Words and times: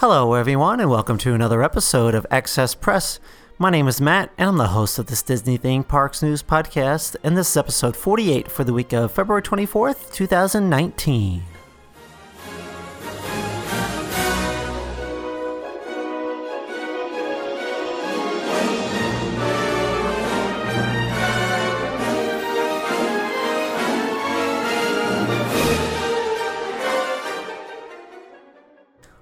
Hello, 0.00 0.34
everyone, 0.34 0.78
and 0.78 0.90
welcome 0.90 1.16
to 1.16 1.32
another 1.32 1.62
episode 1.62 2.14
of 2.14 2.26
Excess 2.30 2.74
Press. 2.74 3.18
My 3.56 3.70
name 3.70 3.88
is 3.88 3.98
Matt, 3.98 4.30
and 4.36 4.50
I'm 4.50 4.58
the 4.58 4.66
host 4.66 4.98
of 4.98 5.06
this 5.06 5.22
Disney 5.22 5.56
Theme 5.56 5.84
Parks 5.84 6.22
News 6.22 6.42
podcast, 6.42 7.16
and 7.24 7.34
this 7.34 7.48
is 7.48 7.56
episode 7.56 7.96
48 7.96 8.46
for 8.50 8.62
the 8.62 8.74
week 8.74 8.92
of 8.92 9.10
February 9.10 9.40
24th, 9.40 10.12
2019. 10.12 11.44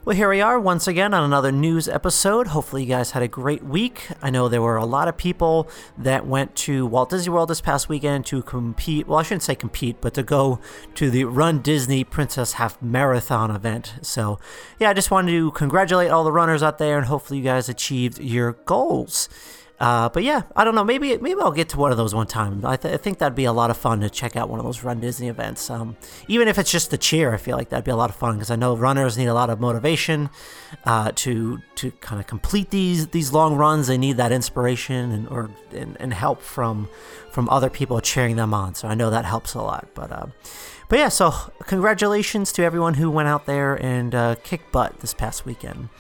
Well, 0.04 0.14
here 0.14 0.28
we 0.28 0.42
are 0.42 0.60
once 0.60 0.86
again 0.86 1.14
on 1.14 1.24
another 1.24 1.50
news 1.50 1.88
episode. 1.88 2.48
Hopefully, 2.48 2.82
you 2.82 2.88
guys 2.90 3.12
had 3.12 3.22
a 3.22 3.28
great 3.28 3.62
week. 3.62 4.08
I 4.20 4.28
know 4.28 4.50
there 4.50 4.60
were 4.60 4.76
a 4.76 4.84
lot 4.84 5.08
of 5.08 5.16
people 5.16 5.66
that 5.96 6.26
went 6.26 6.54
to 6.56 6.84
Walt 6.84 7.08
Disney 7.08 7.32
World 7.32 7.48
this 7.48 7.62
past 7.62 7.88
weekend 7.88 8.26
to 8.26 8.42
compete. 8.42 9.08
Well, 9.08 9.18
I 9.18 9.22
shouldn't 9.22 9.44
say 9.44 9.54
compete, 9.54 10.02
but 10.02 10.12
to 10.12 10.22
go 10.22 10.60
to 10.96 11.08
the 11.08 11.24
Run 11.24 11.62
Disney 11.62 12.04
Princess 12.04 12.52
Half 12.52 12.82
Marathon 12.82 13.50
event. 13.50 13.94
So, 14.02 14.38
yeah, 14.78 14.90
I 14.90 14.92
just 14.92 15.10
wanted 15.10 15.30
to 15.30 15.50
congratulate 15.52 16.10
all 16.10 16.22
the 16.22 16.32
runners 16.32 16.62
out 16.62 16.76
there 16.76 16.98
and 16.98 17.06
hopefully, 17.06 17.38
you 17.38 17.44
guys 17.44 17.70
achieved 17.70 18.18
your 18.18 18.52
goals. 18.66 19.30
Uh, 19.84 20.08
but 20.08 20.22
yeah, 20.22 20.44
I 20.56 20.64
don't 20.64 20.74
know. 20.74 20.82
Maybe 20.82 21.18
maybe 21.18 21.38
I'll 21.42 21.52
get 21.52 21.68
to 21.70 21.78
one 21.78 21.90
of 21.90 21.98
those 21.98 22.14
one 22.14 22.26
time. 22.26 22.64
I, 22.64 22.76
th- 22.76 22.94
I, 22.94 22.96
think 22.96 23.18
that'd 23.18 23.36
be 23.36 23.44
a 23.44 23.52
lot 23.52 23.68
of 23.68 23.76
fun 23.76 24.00
to 24.00 24.08
check 24.08 24.34
out 24.34 24.48
one 24.48 24.58
of 24.58 24.64
those 24.64 24.82
Run 24.82 24.98
Disney 24.98 25.28
events. 25.28 25.68
Um, 25.68 25.98
even 26.26 26.48
if 26.48 26.58
it's 26.58 26.70
just 26.70 26.90
the 26.90 26.96
cheer, 26.96 27.34
I 27.34 27.36
feel 27.36 27.54
like 27.58 27.68
that'd 27.68 27.84
be 27.84 27.90
a 27.90 27.96
lot 27.96 28.08
of 28.08 28.16
fun 28.16 28.36
because 28.36 28.50
I 28.50 28.56
know 28.56 28.74
runners 28.74 29.18
need 29.18 29.26
a 29.26 29.34
lot 29.34 29.50
of 29.50 29.60
motivation 29.60 30.30
uh, 30.86 31.12
to 31.16 31.58
to 31.74 31.90
kind 31.90 32.18
of 32.18 32.26
complete 32.26 32.70
these 32.70 33.08
these 33.08 33.34
long 33.34 33.56
runs. 33.56 33.86
They 33.86 33.98
need 33.98 34.16
that 34.16 34.32
inspiration 34.32 35.12
and 35.12 35.28
or 35.28 35.50
and, 35.70 35.98
and, 36.00 36.14
help 36.14 36.40
from 36.40 36.88
from 37.30 37.50
other 37.50 37.68
people 37.68 38.00
cheering 38.00 38.36
them 38.36 38.54
on. 38.54 38.74
So 38.74 38.88
I 38.88 38.94
know 38.94 39.10
that 39.10 39.26
helps 39.26 39.52
a 39.52 39.60
lot. 39.60 39.88
But 39.92 40.10
uh, 40.10 40.26
but 40.88 40.98
yeah, 40.98 41.10
so 41.10 41.30
congratulations 41.66 42.52
to 42.52 42.62
everyone 42.62 42.94
who 42.94 43.10
went 43.10 43.28
out 43.28 43.44
there 43.44 43.74
and 43.74 44.14
uh, 44.14 44.36
kicked 44.44 44.72
butt 44.72 45.00
this 45.00 45.12
past 45.12 45.44
weekend. 45.44 45.90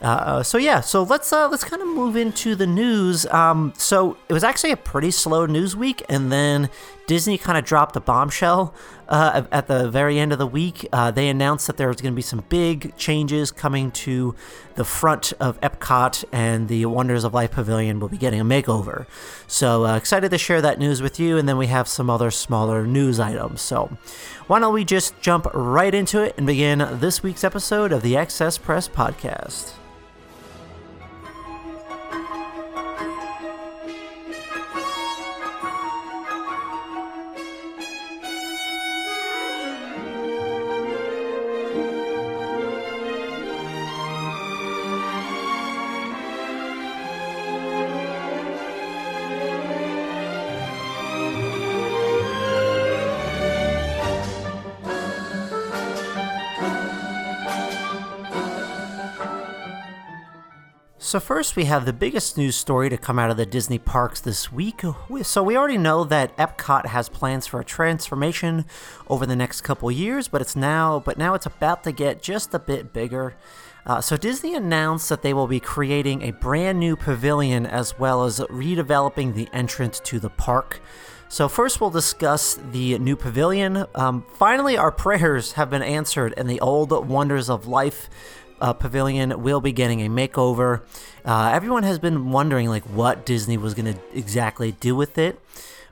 Uh, 0.00 0.42
so 0.42 0.58
yeah, 0.58 0.80
so 0.80 1.02
let's 1.02 1.32
uh, 1.32 1.48
let's 1.48 1.64
kind 1.64 1.82
of 1.82 1.88
move 1.88 2.16
into 2.16 2.54
the 2.54 2.66
news. 2.66 3.26
Um, 3.26 3.72
so 3.76 4.16
it 4.28 4.32
was 4.32 4.44
actually 4.44 4.70
a 4.70 4.76
pretty 4.76 5.10
slow 5.10 5.46
news 5.46 5.74
week, 5.74 6.04
and 6.08 6.30
then 6.30 6.70
Disney 7.08 7.36
kind 7.36 7.58
of 7.58 7.64
dropped 7.64 7.96
a 7.96 8.00
bombshell 8.00 8.74
uh, 9.08 9.42
at 9.50 9.66
the 9.66 9.90
very 9.90 10.18
end 10.20 10.32
of 10.32 10.38
the 10.38 10.46
week. 10.46 10.86
Uh, 10.92 11.10
they 11.10 11.28
announced 11.28 11.66
that 11.66 11.78
there 11.78 11.88
was 11.88 12.00
going 12.00 12.12
to 12.12 12.16
be 12.16 12.22
some 12.22 12.44
big 12.48 12.94
changes 12.96 13.50
coming 13.50 13.90
to 13.90 14.36
the 14.76 14.84
front 14.84 15.32
of 15.40 15.60
Epcot, 15.62 16.24
and 16.30 16.68
the 16.68 16.86
Wonders 16.86 17.24
of 17.24 17.34
Life 17.34 17.52
Pavilion 17.52 17.98
will 17.98 18.08
be 18.08 18.18
getting 18.18 18.40
a 18.40 18.44
makeover. 18.44 19.06
So 19.48 19.84
uh, 19.84 19.96
excited 19.96 20.30
to 20.30 20.38
share 20.38 20.62
that 20.62 20.78
news 20.78 21.02
with 21.02 21.18
you, 21.18 21.38
and 21.38 21.48
then 21.48 21.58
we 21.58 21.66
have 21.66 21.88
some 21.88 22.08
other 22.08 22.30
smaller 22.30 22.86
news 22.86 23.18
items. 23.18 23.62
So 23.62 23.96
why 24.46 24.60
don't 24.60 24.74
we 24.74 24.84
just 24.84 25.20
jump 25.20 25.48
right 25.54 25.92
into 25.92 26.22
it 26.22 26.34
and 26.36 26.46
begin 26.46 26.86
this 27.00 27.22
week's 27.22 27.42
episode 27.42 27.90
of 27.90 28.02
the 28.02 28.16
Excess 28.16 28.58
Press 28.58 28.86
Podcast. 28.86 29.72
So, 61.08 61.18
first, 61.18 61.56
we 61.56 61.64
have 61.64 61.86
the 61.86 61.94
biggest 61.94 62.36
news 62.36 62.54
story 62.54 62.90
to 62.90 62.98
come 62.98 63.18
out 63.18 63.30
of 63.30 63.38
the 63.38 63.46
Disney 63.46 63.78
parks 63.78 64.20
this 64.20 64.52
week. 64.52 64.82
So, 65.22 65.42
we 65.42 65.56
already 65.56 65.78
know 65.78 66.04
that 66.04 66.36
Epcot 66.36 66.84
has 66.84 67.08
plans 67.08 67.46
for 67.46 67.60
a 67.60 67.64
transformation 67.64 68.66
over 69.08 69.24
the 69.24 69.34
next 69.34 69.62
couple 69.62 69.90
years, 69.90 70.28
but 70.28 70.42
it's 70.42 70.54
now, 70.54 71.00
but 71.00 71.16
now 71.16 71.32
it's 71.32 71.46
about 71.46 71.82
to 71.84 71.92
get 71.92 72.20
just 72.20 72.52
a 72.52 72.58
bit 72.58 72.92
bigger. 72.92 73.36
Uh, 73.86 74.02
so, 74.02 74.18
Disney 74.18 74.54
announced 74.54 75.08
that 75.08 75.22
they 75.22 75.32
will 75.32 75.46
be 75.46 75.60
creating 75.60 76.20
a 76.20 76.32
brand 76.32 76.78
new 76.78 76.94
pavilion 76.94 77.64
as 77.64 77.98
well 77.98 78.24
as 78.24 78.40
redeveloping 78.40 79.32
the 79.32 79.48
entrance 79.54 80.00
to 80.00 80.20
the 80.20 80.28
park. 80.28 80.78
So, 81.30 81.48
first, 81.48 81.80
we'll 81.80 81.88
discuss 81.88 82.58
the 82.72 82.98
new 82.98 83.16
pavilion. 83.16 83.86
Um, 83.94 84.26
finally, 84.34 84.76
our 84.76 84.92
prayers 85.06 85.52
have 85.52 85.70
been 85.70 85.80
answered, 85.80 86.34
and 86.36 86.50
the 86.50 86.60
old 86.60 86.90
wonders 87.08 87.48
of 87.48 87.66
life 87.66 88.10
uh, 88.60 88.72
pavilion 88.72 89.42
will 89.42 89.60
be 89.60 89.72
getting 89.72 90.00
a 90.02 90.08
makeover. 90.08 90.82
Uh, 91.24 91.50
everyone 91.52 91.82
has 91.82 91.98
been 91.98 92.30
wondering 92.30 92.68
like 92.68 92.84
what 92.84 93.26
Disney 93.26 93.56
was 93.56 93.74
going 93.74 93.94
to 93.94 94.00
exactly 94.14 94.72
do 94.72 94.94
with 94.94 95.18
it. 95.18 95.40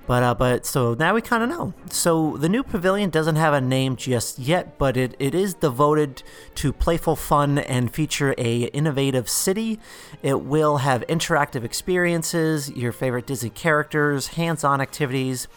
But 0.06 0.22
uh, 0.22 0.34
but 0.34 0.64
so 0.64 0.94
now 0.94 1.14
we 1.14 1.20
kind 1.20 1.42
of 1.42 1.48
know. 1.48 1.74
So 1.90 2.36
the 2.36 2.48
new 2.48 2.62
pavilion 2.62 3.10
doesn't 3.10 3.36
have 3.36 3.52
a 3.52 3.60
name 3.60 3.96
just 3.96 4.38
yet, 4.38 4.78
but 4.78 4.96
it, 4.96 5.16
it 5.18 5.34
is 5.34 5.54
devoted 5.54 6.22
to 6.56 6.72
playful 6.72 7.16
fun 7.16 7.58
and 7.58 7.92
feature 7.92 8.32
a 8.38 8.64
innovative 8.66 9.28
city. 9.28 9.80
It 10.22 10.42
will 10.42 10.78
have 10.78 11.04
interactive 11.08 11.64
experiences, 11.64 12.70
your 12.70 12.92
favorite 12.92 13.26
Disney 13.26 13.50
characters, 13.50 14.28
hands-on 14.28 14.80
activities, 14.80 15.48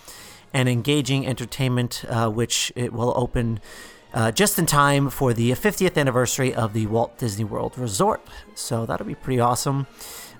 and 0.51 0.67
engaging 0.67 1.27
entertainment, 1.27 2.03
uh, 2.09 2.29
which 2.29 2.73
it 2.75 2.91
will 2.91 3.13
open 3.15 3.59
uh, 4.13 4.31
just 4.31 4.57
in 4.57 4.65
time 4.65 5.09
for 5.09 5.33
the 5.33 5.51
50th 5.51 5.97
anniversary 5.97 6.53
of 6.53 6.73
the 6.73 6.87
Walt 6.87 7.17
Disney 7.17 7.43
World 7.43 7.77
Resort. 7.77 8.25
So 8.55 8.85
that'll 8.85 9.05
be 9.05 9.15
pretty 9.15 9.39
awesome. 9.39 9.87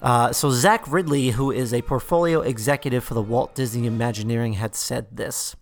Uh, 0.01 0.31
so 0.31 0.49
Zach 0.51 0.85
Riddley, 0.85 1.31
who 1.31 1.51
is 1.51 1.73
a 1.73 1.81
portfolio 1.81 2.41
executive 2.41 3.03
for 3.03 3.13
the 3.13 3.21
Walt 3.21 3.53
Disney 3.55 3.85
Imagineering, 3.85 4.53
had 4.53 4.75
said 4.75 5.07
this. 5.11 5.55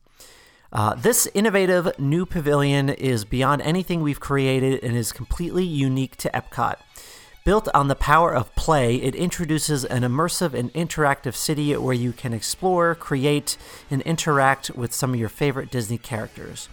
Uh, 0.72 0.96
this 0.96 1.28
innovative 1.34 1.98
new 1.98 2.26
pavilion 2.26 2.90
is 2.90 3.24
beyond 3.24 3.62
anything 3.62 4.02
we've 4.02 4.20
created 4.20 4.84
and 4.84 4.96
is 4.98 5.12
completely 5.12 5.64
unique 5.64 6.18
to 6.18 6.30
Epcot. 6.32 6.76
Built 7.48 7.70
on 7.74 7.88
the 7.88 7.96
power 7.96 8.36
of 8.36 8.54
play, 8.56 8.98
it 8.98 9.16
introduces 9.16 9.86
an 9.86 10.02
immersive 10.02 10.54
and 10.54 10.70
interactive 10.74 11.34
city 11.34 11.74
where 11.78 11.94
you 11.94 12.12
can 12.12 12.34
explore, 12.34 12.94
create, 12.94 13.56
and 13.90 14.02
interact 14.02 14.72
with 14.72 14.94
some 14.94 15.14
of 15.14 15.20
your 15.22 15.30
favorite 15.30 15.72
Disney 15.72 15.98
characters. 15.98 16.68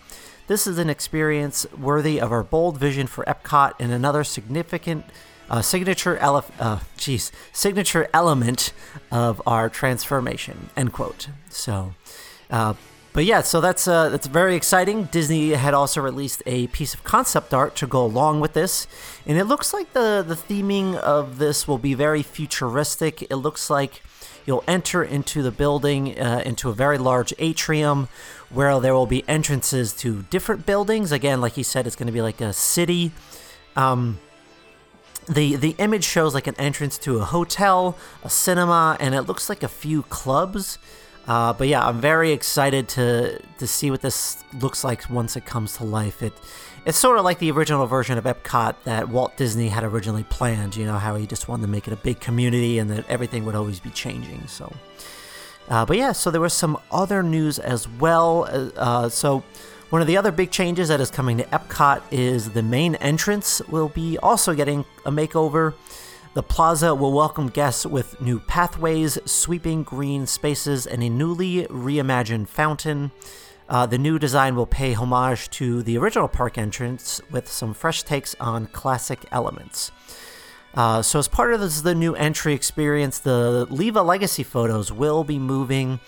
This 0.48 0.66
is 0.66 0.78
an 0.78 0.90
experience 0.90 1.64
worthy 1.78 2.20
of 2.20 2.32
our 2.32 2.42
bold 2.42 2.76
vision 2.76 3.06
for 3.06 3.22
Epcot 3.24 3.74
and 3.78 3.92
another 3.92 4.24
significant 4.24 5.04
uh, 5.48 5.62
signature 5.62 6.16
ele- 6.16 6.44
uh, 6.58 6.80
geez, 6.96 7.30
signature 7.52 8.08
element 8.12 8.72
of 9.12 9.40
our 9.46 9.68
transformation. 9.68 10.70
End 10.76 10.92
quote. 10.92 11.28
So, 11.50 11.94
uh, 12.50 12.74
but 13.14 13.24
yeah, 13.24 13.40
so 13.40 13.62
that's 13.62 13.88
uh, 13.88 14.10
that's 14.10 14.26
very 14.26 14.54
exciting. 14.54 15.04
Disney 15.04 15.52
had 15.52 15.72
also 15.72 16.02
released 16.02 16.42
a 16.44 16.66
piece 16.66 16.92
of 16.92 17.02
concept 17.02 17.54
art 17.54 17.74
to 17.76 17.86
go 17.86 18.04
along 18.04 18.40
with 18.40 18.52
this, 18.52 18.86
and 19.24 19.38
it 19.38 19.44
looks 19.44 19.72
like 19.72 19.94
the 19.94 20.22
the 20.26 20.34
theming 20.34 20.96
of 20.96 21.38
this 21.38 21.66
will 21.66 21.78
be 21.78 21.94
very 21.94 22.22
futuristic. 22.22 23.22
It 23.22 23.36
looks 23.36 23.70
like 23.70 24.02
You'll 24.46 24.64
enter 24.68 25.02
into 25.02 25.42
the 25.42 25.50
building 25.50 26.18
uh, 26.18 26.42
into 26.44 26.68
a 26.68 26.74
very 26.74 26.98
large 26.98 27.32
atrium 27.38 28.08
where 28.50 28.78
there 28.78 28.94
will 28.94 29.06
be 29.06 29.26
entrances 29.26 29.94
to 29.94 30.22
different 30.24 30.66
buildings. 30.66 31.12
Again, 31.12 31.40
like 31.40 31.54
he 31.54 31.62
said, 31.62 31.86
it's 31.86 31.96
going 31.96 32.06
to 32.06 32.12
be 32.12 32.22
like 32.22 32.40
a 32.40 32.52
city. 32.52 33.12
Um, 33.74 34.18
the 35.26 35.56
the 35.56 35.74
image 35.78 36.04
shows 36.04 36.34
like 36.34 36.46
an 36.46 36.54
entrance 36.58 36.98
to 36.98 37.18
a 37.18 37.24
hotel, 37.24 37.96
a 38.22 38.28
cinema, 38.28 38.98
and 39.00 39.14
it 39.14 39.22
looks 39.22 39.48
like 39.48 39.62
a 39.62 39.68
few 39.68 40.02
clubs. 40.02 40.78
Uh, 41.26 41.52
but 41.54 41.68
yeah, 41.68 41.86
I'm 41.86 42.00
very 42.00 42.32
excited 42.32 42.88
to 42.90 43.40
to 43.58 43.66
see 43.66 43.90
what 43.90 44.02
this 44.02 44.44
looks 44.60 44.84
like 44.84 45.08
once 45.08 45.36
it 45.36 45.46
comes 45.46 45.76
to 45.78 45.84
life. 45.84 46.22
It 46.22 46.34
it's 46.84 46.98
sort 46.98 47.18
of 47.18 47.24
like 47.24 47.38
the 47.38 47.50
original 47.50 47.86
version 47.86 48.18
of 48.18 48.24
Epcot 48.24 48.74
that 48.84 49.08
Walt 49.08 49.36
Disney 49.36 49.68
had 49.68 49.84
originally 49.84 50.24
planned. 50.24 50.76
You 50.76 50.84
know 50.84 50.98
how 50.98 51.16
he 51.16 51.26
just 51.26 51.48
wanted 51.48 51.62
to 51.62 51.68
make 51.68 51.86
it 51.86 51.92
a 51.92 51.96
big 51.96 52.20
community 52.20 52.78
and 52.78 52.90
that 52.90 53.08
everything 53.08 53.46
would 53.46 53.54
always 53.54 53.80
be 53.80 53.90
changing. 53.90 54.46
So, 54.48 54.70
uh, 55.70 55.86
but 55.86 55.96
yeah, 55.96 56.12
so 56.12 56.30
there 56.30 56.42
was 56.42 56.52
some 56.52 56.76
other 56.90 57.22
news 57.22 57.58
as 57.58 57.88
well. 57.88 58.44
Uh, 58.44 58.70
uh 58.76 59.08
so. 59.08 59.42
One 59.90 60.00
of 60.00 60.08
the 60.08 60.16
other 60.16 60.32
big 60.32 60.50
changes 60.50 60.88
that 60.88 61.00
is 61.00 61.08
coming 61.08 61.36
to 61.36 61.44
Epcot 61.44 62.02
is 62.10 62.50
the 62.50 62.64
main 62.64 62.96
entrance 62.96 63.62
will 63.68 63.90
be 63.90 64.18
also 64.18 64.52
getting 64.52 64.84
a 65.06 65.12
makeover. 65.12 65.74
The 66.34 66.42
plaza 66.42 66.92
will 66.96 67.12
welcome 67.12 67.48
guests 67.48 67.86
with 67.86 68.20
new 68.20 68.40
pathways, 68.40 69.20
sweeping 69.24 69.84
green 69.84 70.26
spaces, 70.26 70.84
and 70.84 71.00
a 71.00 71.08
newly 71.08 71.64
reimagined 71.66 72.48
fountain. 72.48 73.12
Uh, 73.68 73.86
the 73.86 73.98
new 73.98 74.18
design 74.18 74.56
will 74.56 74.66
pay 74.66 74.94
homage 74.94 75.48
to 75.50 75.84
the 75.84 75.96
original 75.96 76.26
park 76.26 76.58
entrance 76.58 77.20
with 77.30 77.48
some 77.48 77.72
fresh 77.72 78.02
takes 78.02 78.34
on 78.40 78.66
classic 78.66 79.20
elements. 79.30 79.92
Uh, 80.74 81.02
so, 81.02 81.20
as 81.20 81.28
part 81.28 81.54
of 81.54 81.60
this, 81.60 81.82
the 81.82 81.94
new 81.94 82.16
entry 82.16 82.52
experience, 82.52 83.20
the 83.20 83.64
Leave 83.70 83.94
a 83.94 84.02
Legacy 84.02 84.42
photos 84.42 84.90
will 84.90 85.22
be 85.22 85.38
moving 85.38 86.00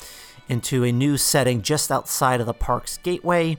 into 0.49 0.82
a 0.82 0.90
new 0.90 1.17
setting 1.17 1.62
just 1.62 1.93
outside 1.93 2.40
of 2.40 2.46
the 2.46 2.55
park's 2.55 2.99
gateway, 2.99 3.56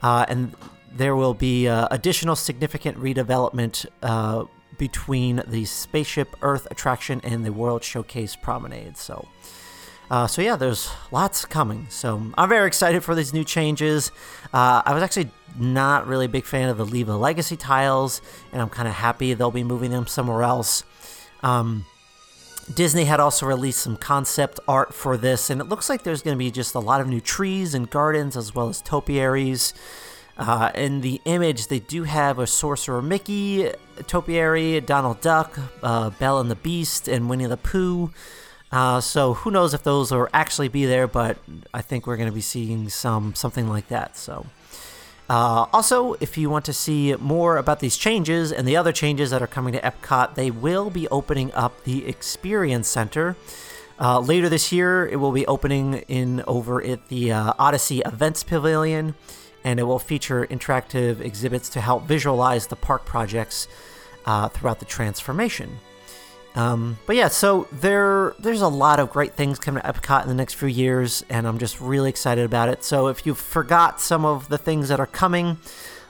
uh, 0.00 0.24
and 0.30 0.54
there 0.90 1.14
will 1.14 1.34
be 1.34 1.68
uh, 1.68 1.88
additional 1.90 2.34
significant 2.34 2.96
redevelopment 2.96 3.84
uh, 4.02 4.46
between 4.78 5.42
the 5.46 5.64
Spaceship 5.64 6.36
Earth 6.42 6.66
attraction 6.70 7.20
and 7.24 7.44
the 7.44 7.52
World 7.52 7.82
Showcase 7.82 8.36
Promenade. 8.36 8.96
So, 8.96 9.28
uh, 10.10 10.26
so 10.26 10.42
yeah, 10.42 10.56
there's 10.56 10.90
lots 11.10 11.44
coming. 11.44 11.86
So 11.88 12.30
I'm 12.36 12.48
very 12.48 12.66
excited 12.66 13.02
for 13.02 13.14
these 13.14 13.32
new 13.32 13.44
changes. 13.44 14.12
Uh, 14.52 14.82
I 14.84 14.94
was 14.94 15.02
actually 15.02 15.30
not 15.58 16.06
really 16.06 16.26
a 16.26 16.28
big 16.28 16.44
fan 16.44 16.68
of 16.68 16.76
the 16.76 16.84
Leave 16.84 17.08
a 17.08 17.16
Legacy 17.16 17.56
tiles, 17.56 18.20
and 18.52 18.60
I'm 18.60 18.68
kind 18.68 18.88
of 18.88 18.94
happy 18.94 19.32
they'll 19.34 19.50
be 19.50 19.64
moving 19.64 19.90
them 19.90 20.06
somewhere 20.06 20.42
else. 20.42 20.84
Um, 21.42 21.86
Disney 22.74 23.04
had 23.04 23.20
also 23.20 23.46
released 23.46 23.80
some 23.80 23.96
concept 23.96 24.58
art 24.66 24.92
for 24.92 25.16
this, 25.16 25.50
and 25.50 25.60
it 25.60 25.68
looks 25.68 25.88
like 25.88 26.02
there's 26.02 26.22
going 26.22 26.34
to 26.34 26.38
be 26.38 26.50
just 26.50 26.74
a 26.74 26.80
lot 26.80 27.00
of 27.00 27.06
new 27.06 27.20
trees 27.20 27.74
and 27.74 27.88
gardens 27.88 28.36
as 28.36 28.54
well 28.54 28.68
as 28.68 28.82
topiaries. 28.82 29.72
Uh, 30.38 30.70
in 30.74 31.00
the 31.00 31.20
image, 31.24 31.68
they 31.68 31.78
do 31.78 32.04
have 32.04 32.38
a 32.38 32.46
Sorcerer 32.46 33.00
Mickey, 33.00 33.70
Topiary, 34.06 34.80
Donald 34.80 35.20
Duck, 35.20 35.58
uh, 35.82 36.10
Belle 36.10 36.40
and 36.40 36.50
the 36.50 36.56
Beast, 36.56 37.08
and 37.08 37.30
Winnie 37.30 37.46
the 37.46 37.56
Pooh. 37.56 38.10
Uh, 38.70 39.00
so 39.00 39.34
who 39.34 39.50
knows 39.50 39.72
if 39.72 39.82
those 39.82 40.10
will 40.10 40.28
actually 40.34 40.68
be 40.68 40.84
there, 40.84 41.06
but 41.06 41.38
I 41.72 41.80
think 41.80 42.06
we're 42.06 42.16
going 42.16 42.28
to 42.28 42.34
be 42.34 42.42
seeing 42.42 42.88
some 42.88 43.34
something 43.34 43.68
like 43.68 43.88
that. 43.88 44.16
So. 44.16 44.46
Uh, 45.28 45.66
also, 45.72 46.14
if 46.20 46.38
you 46.38 46.48
want 46.48 46.64
to 46.64 46.72
see 46.72 47.12
more 47.16 47.56
about 47.56 47.80
these 47.80 47.96
changes 47.96 48.52
and 48.52 48.66
the 48.66 48.76
other 48.76 48.92
changes 48.92 49.30
that 49.30 49.42
are 49.42 49.48
coming 49.48 49.72
to 49.72 49.80
Epcot, 49.80 50.36
they 50.36 50.52
will 50.52 50.88
be 50.88 51.08
opening 51.08 51.52
up 51.52 51.82
the 51.82 52.06
Experience 52.06 52.86
Center. 52.86 53.34
Uh, 53.98 54.20
later 54.20 54.48
this 54.48 54.70
year, 54.70 55.04
it 55.04 55.16
will 55.16 55.32
be 55.32 55.44
opening 55.46 55.94
in 56.06 56.44
over 56.46 56.80
at 56.80 57.08
the 57.08 57.32
uh, 57.32 57.54
Odyssey 57.58 58.02
Events 58.06 58.44
Pavilion 58.44 59.16
and 59.66 59.80
it 59.80 59.82
will 59.82 59.98
feature 59.98 60.46
interactive 60.46 61.20
exhibits 61.20 61.68
to 61.70 61.80
help 61.80 62.04
visualize 62.04 62.68
the 62.68 62.76
park 62.76 63.04
projects 63.04 63.66
uh, 64.24 64.48
throughout 64.48 64.78
the 64.78 64.84
transformation. 64.84 65.80
Um, 66.54 66.98
but 67.04 67.16
yeah, 67.16 67.28
so 67.28 67.66
there 67.72 68.34
there's 68.38 68.62
a 68.62 68.68
lot 68.68 69.00
of 69.00 69.10
great 69.10 69.34
things 69.34 69.58
coming 69.58 69.82
to 69.82 69.88
Epcot 69.92 70.22
in 70.22 70.28
the 70.28 70.34
next 70.34 70.54
few 70.54 70.68
years, 70.68 71.24
and 71.28 71.46
I'm 71.46 71.58
just 71.58 71.80
really 71.80 72.08
excited 72.08 72.44
about 72.44 72.68
it. 72.68 72.84
So 72.84 73.08
if 73.08 73.26
you 73.26 73.34
forgot 73.34 74.00
some 74.00 74.24
of 74.24 74.48
the 74.48 74.56
things 74.56 74.88
that 74.88 75.00
are 75.00 75.06
coming, 75.06 75.58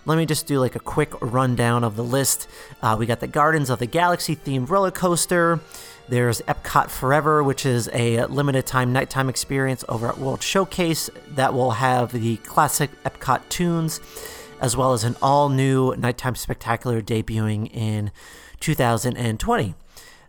let 0.06 0.16
me 0.16 0.24
just 0.24 0.46
do 0.46 0.60
like 0.60 0.76
a 0.76 0.80
quick 0.80 1.12
rundown 1.20 1.84
of 1.84 1.96
the 1.96 2.04
list. 2.04 2.48
Uh, 2.80 2.96
we 2.98 3.06
got 3.06 3.20
the 3.20 3.26
Guardians 3.26 3.68
of 3.68 3.80
the 3.80 3.86
Galaxy 3.86 4.36
themed 4.36 4.70
roller 4.70 4.92
coaster. 4.92 5.60
There's 6.08 6.40
Epcot 6.42 6.88
Forever, 6.88 7.42
which 7.42 7.66
is 7.66 7.90
a 7.92 8.24
limited 8.26 8.66
time 8.66 8.92
nighttime 8.92 9.28
experience 9.28 9.84
over 9.88 10.08
at 10.08 10.18
World 10.18 10.42
Showcase 10.42 11.10
that 11.30 11.52
will 11.52 11.72
have 11.72 12.12
the 12.12 12.36
classic 12.38 12.90
Epcot 13.02 13.48
tunes, 13.48 14.00
as 14.60 14.76
well 14.76 14.92
as 14.92 15.02
an 15.02 15.16
all 15.20 15.48
new 15.48 15.96
nighttime 15.96 16.36
spectacular 16.36 17.02
debuting 17.02 17.68
in 17.74 18.12
2020. 18.60 19.74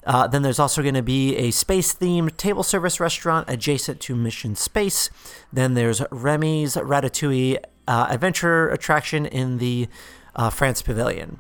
Uh, 0.03 0.25
then 0.25 0.41
there's 0.41 0.57
also 0.57 0.81
going 0.81 0.95
to 0.95 1.03
be 1.03 1.35
a 1.35 1.51
space 1.51 1.93
themed 1.93 2.35
table 2.37 2.63
service 2.63 2.99
restaurant 2.99 3.47
adjacent 3.47 3.99
to 3.99 4.15
Mission 4.15 4.55
Space. 4.55 5.11
Then 5.53 5.75
there's 5.75 6.01
Remy's 6.09 6.75
Ratatouille 6.75 7.57
uh, 7.87 8.07
adventure 8.09 8.69
attraction 8.69 9.25
in 9.25 9.57
the 9.57 9.87
uh, 10.35 10.49
France 10.49 10.81
Pavilion. 10.81 11.39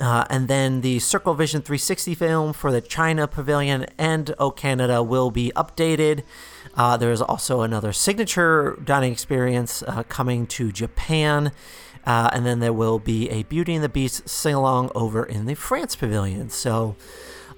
Uh, 0.00 0.24
and 0.30 0.48
then 0.48 0.80
the 0.80 0.98
Circle 0.98 1.34
Vision 1.34 1.62
360 1.62 2.14
film 2.16 2.52
for 2.52 2.72
the 2.72 2.80
China 2.80 3.28
Pavilion 3.28 3.86
and 3.98 4.34
O 4.38 4.50
Canada 4.50 5.02
will 5.02 5.30
be 5.30 5.52
updated. 5.54 6.24
Uh, 6.74 6.96
there 6.96 7.12
is 7.12 7.22
also 7.22 7.60
another 7.60 7.92
signature 7.92 8.76
dining 8.84 9.12
experience 9.12 9.82
uh, 9.86 10.02
coming 10.04 10.46
to 10.46 10.72
Japan. 10.72 11.52
Uh, 12.04 12.30
and 12.32 12.44
then 12.44 12.58
there 12.58 12.72
will 12.72 12.98
be 12.98 13.30
a 13.30 13.44
Beauty 13.44 13.74
and 13.74 13.84
the 13.84 13.88
Beast 13.88 14.28
sing 14.28 14.54
along 14.54 14.90
over 14.94 15.24
in 15.24 15.46
the 15.46 15.54
France 15.54 15.94
Pavilion. 15.94 16.50
So 16.50 16.96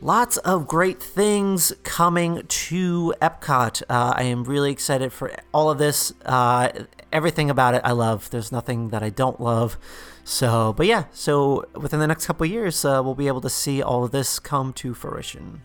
lots 0.05 0.37
of 0.37 0.69
great 0.69 1.03
things 1.03 1.73
coming 1.82 2.43
to 2.46 3.15
Epcot. 3.23 3.82
Uh, 3.89 4.13
I 4.15 4.25
am 4.25 4.44
really 4.44 4.70
excited 4.70 5.15
for 5.15 5.32
all 5.53 5.70
of 5.70 5.79
this. 5.79 6.13
Uh, 6.27 6.69
everything 7.11 7.49
about 7.49 7.75
it 7.75 7.81
I 7.82 7.93
love. 7.93 8.29
There's 8.29 8.53
nothing 8.53 8.91
that 8.91 9.03
I 9.03 9.08
don't 9.08 9.41
love. 9.41 9.79
So, 10.23 10.75
but 10.75 10.87
yeah, 10.87 11.05
so 11.11 11.65
within 11.75 12.01
the 12.01 12.06
next 12.06 12.27
couple 12.27 12.44
years, 12.44 12.84
uh, 12.84 13.01
we'll 13.03 13.15
be 13.15 13.29
able 13.29 13.41
to 13.41 13.51
see 13.51 13.82
all 13.82 14.05
of 14.05 14.11
this 14.11 14.39
come 14.39 14.75
to 14.75 14.93
fruition. 14.93 15.63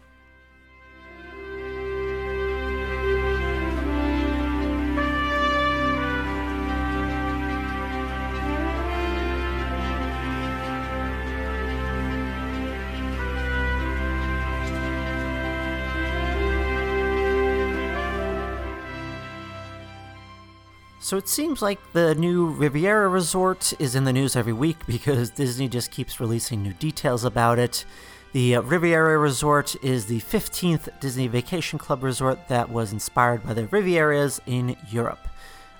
So 21.10 21.18
it 21.18 21.28
seems 21.28 21.64
like 21.64 21.80
the 21.94 22.14
new 22.14 22.46
Riviera 22.46 23.08
Resort 23.10 23.74
is 23.80 23.96
in 23.96 24.04
the 24.04 24.14
news 24.14 24.36
every 24.36 24.54
week 24.54 24.86
because 24.86 25.30
Disney 25.42 25.68
just 25.68 25.90
keeps 25.90 26.20
releasing 26.20 26.62
new 26.62 26.74
details 26.74 27.24
about 27.24 27.58
it. 27.58 27.84
The 28.32 28.58
uh, 28.58 28.62
Riviera 28.62 29.18
Resort 29.18 29.76
is 29.84 30.06
the 30.06 30.20
15th 30.20 31.00
Disney 31.00 31.26
Vacation 31.26 31.80
Club 31.80 32.04
resort 32.04 32.48
that 32.50 32.70
was 32.70 32.94
inspired 32.94 33.44
by 33.44 33.56
the 33.56 33.66
Rivieras 33.66 34.40
in 34.46 34.78
Europe. 34.92 35.28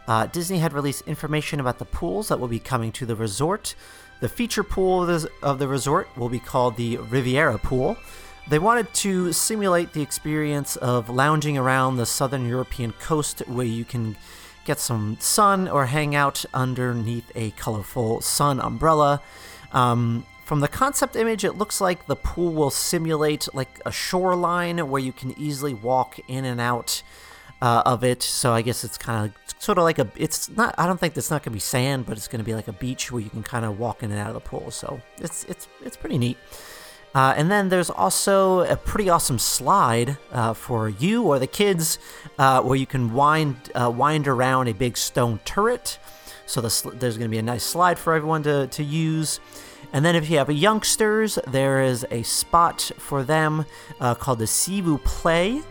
Uh, 0.08 0.26
Disney 0.26 0.58
had 0.58 0.74
released 0.74 1.04
information 1.06 1.60
about 1.60 1.78
the 1.78 1.86
pools 1.86 2.30
that 2.30 2.40
will 2.40 2.48
be 2.48 2.58
coming 2.58 2.92
to 2.94 3.06
the 3.06 3.16
resort. 3.16 3.76
The 4.22 4.30
feature 4.30 4.64
pool 4.64 5.04
of 5.04 5.22
the, 5.22 5.30
of 5.44 5.60
the 5.60 5.68
resort 5.68 6.08
will 6.18 6.30
be 6.30 6.40
called 6.40 6.76
the 6.76 6.98
Riviera 6.98 7.60
Pool. 7.60 7.98
They 8.48 8.58
wanted 8.58 8.92
to 8.96 9.32
simulate 9.32 9.94
the 9.94 10.02
experience 10.02 10.76
of 10.78 11.08
lounging 11.08 11.56
around 11.56 11.98
the 11.98 12.08
southern 12.08 12.48
European 12.48 12.94
coast 12.94 13.44
where 13.48 13.68
you 13.68 13.86
can 13.86 14.16
get 14.70 14.80
some 14.80 15.18
sun 15.20 15.68
or 15.68 15.88
hang 15.88 16.14
out 16.14 16.46
underneath 16.54 17.32
a 17.34 17.50
colorful 17.52 18.22
sun 18.22 18.60
umbrella. 18.60 19.20
Um, 19.72 20.28
from 20.46 20.60
the 20.60 20.68
concept 20.68 21.16
image, 21.16 21.44
it 21.44 21.54
looks 21.54 21.82
like 21.82 22.06
the 22.06 22.16
pool 22.16 22.54
will 22.54 22.70
simulate 22.70 23.48
like 23.52 23.82
a 23.84 23.92
shoreline 23.92 24.78
where 24.92 25.02
you 25.02 25.12
can 25.12 25.34
easily 25.40 25.74
walk 25.74 26.20
in 26.28 26.46
and 26.46 26.62
out 26.62 27.02
uh, 27.64 27.82
of 27.84 28.04
it. 28.04 28.22
So 28.22 28.54
I 28.54 28.62
guess 28.62 28.84
it's 28.84 28.98
kind 28.98 29.26
of 29.26 29.56
sort 29.60 29.80
of 29.80 29.86
like 29.86 29.98
a. 29.98 30.08
It's 30.16 30.50
not. 30.50 30.76
I 30.78 30.86
don't 30.86 31.00
think 31.00 31.18
it's 31.18 31.32
not 31.32 31.42
going 31.42 31.52
to 31.52 31.56
be 31.56 31.60
sand, 31.60 32.06
but 32.06 32.16
it's 32.16 32.28
going 32.28 32.40
to 32.40 32.46
be 32.46 32.54
like 32.54 32.68
a 32.68 32.74
beach 32.74 33.12
where 33.12 33.24
you 33.24 33.32
can 33.32 33.42
kind 33.42 33.66
of 33.66 33.80
walk 33.80 34.04
in 34.04 34.12
and 34.12 34.20
out 34.20 34.28
of 34.28 34.36
the 34.36 34.40
pool. 34.52 34.70
So 34.70 35.02
it's 35.18 35.46
it's 35.46 35.68
it's 35.84 35.98
pretty 35.98 36.20
neat. 36.20 36.38
Uh, 37.16 37.34
and 37.36 37.50
then 37.50 37.70
there's 37.70 37.90
also 37.90 38.62
a 38.62 38.76
pretty 38.76 39.10
awesome 39.10 39.40
slide 39.40 40.18
uh, 40.32 40.54
for 40.54 40.90
you 40.90 41.24
or 41.24 41.40
the 41.40 41.48
kids 41.48 41.98
uh, 42.38 42.62
where 42.62 42.76
you 42.76 42.86
can 42.86 43.14
wind, 43.14 43.56
uh, 43.74 43.90
wind 43.90 44.28
around 44.28 44.68
a 44.68 44.74
big 44.74 44.96
stone 44.96 45.40
turret. 45.44 45.98
So 46.46 46.62
the 46.62 46.92
there's 47.00 47.18
going 47.18 47.30
to 47.30 47.34
be 47.34 47.40
a 47.40 47.44
nice 47.44 47.64
slide 47.64 47.98
for 47.98 48.14
everyone 48.14 48.44
to, 48.44 48.68
to 48.68 48.84
use. 48.84 49.40
And 49.92 50.06
then 50.06 50.16
if 50.16 50.30
you 50.30 50.38
have 50.38 50.52
youngsters, 50.52 51.40
there 51.48 51.82
is 51.82 52.06
a 52.12 52.22
spot 52.24 52.92
for 53.00 53.24
them 53.24 53.66
uh, 54.00 54.14
called 54.16 54.40
the 54.40 54.46
S'il 54.46 54.84
Vous 54.84 54.98
Play. 55.00 55.62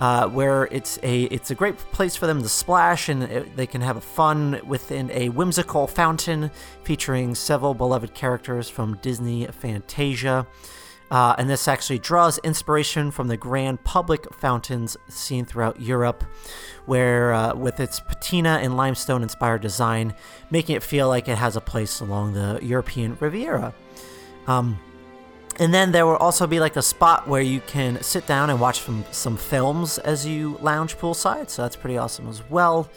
uh, 0.00 0.28
where 0.28 0.64
it's 0.70 0.98
a 1.02 1.24
it's 1.24 1.50
a 1.50 1.54
great 1.54 1.76
place 1.76 2.14
for 2.14 2.26
them 2.26 2.42
to 2.42 2.48
splash 2.48 3.08
and 3.08 3.22
it, 3.24 3.56
they 3.56 3.66
can 3.66 3.80
have 3.80 3.96
a 3.96 4.00
fun 4.00 4.60
within 4.66 5.10
a 5.10 5.28
whimsical 5.30 5.86
fountain 5.86 6.50
featuring 6.84 7.34
several 7.34 7.74
beloved 7.74 8.14
characters 8.14 8.68
from 8.68 8.96
Disney 9.02 9.46
Fantasia. 9.46 10.46
Uh, 11.10 11.34
and 11.38 11.48
this 11.48 11.66
actually 11.66 11.98
draws 11.98 12.38
inspiration 12.38 13.10
from 13.10 13.28
the 13.28 13.36
grand 13.36 13.82
public 13.82 14.32
fountains 14.34 14.96
seen 15.08 15.44
throughout 15.44 15.80
Europe, 15.80 16.22
where 16.84 17.32
uh, 17.32 17.54
with 17.54 17.80
its 17.80 17.98
patina 18.00 18.60
and 18.62 18.76
limestone 18.76 19.22
inspired 19.22 19.62
design, 19.62 20.14
making 20.50 20.76
it 20.76 20.82
feel 20.82 21.08
like 21.08 21.26
it 21.28 21.38
has 21.38 21.56
a 21.56 21.60
place 21.60 22.00
along 22.00 22.34
the 22.34 22.58
European 22.62 23.16
Riviera. 23.20 23.72
Um, 24.46 24.78
and 25.58 25.74
then 25.74 25.92
there 25.92 26.06
will 26.06 26.16
also 26.16 26.46
be 26.46 26.60
like 26.60 26.76
a 26.76 26.82
spot 26.82 27.26
where 27.26 27.42
you 27.42 27.60
can 27.60 28.00
sit 28.02 28.26
down 28.26 28.50
and 28.50 28.60
watch 28.60 28.80
some, 28.80 29.04
some 29.10 29.36
films 29.36 29.98
as 29.98 30.26
you 30.26 30.56
lounge 30.60 30.96
poolside, 30.98 31.50
so 31.50 31.62
that's 31.62 31.74
pretty 31.76 31.98
awesome 31.98 32.28
as 32.28 32.48
well. 32.48 32.88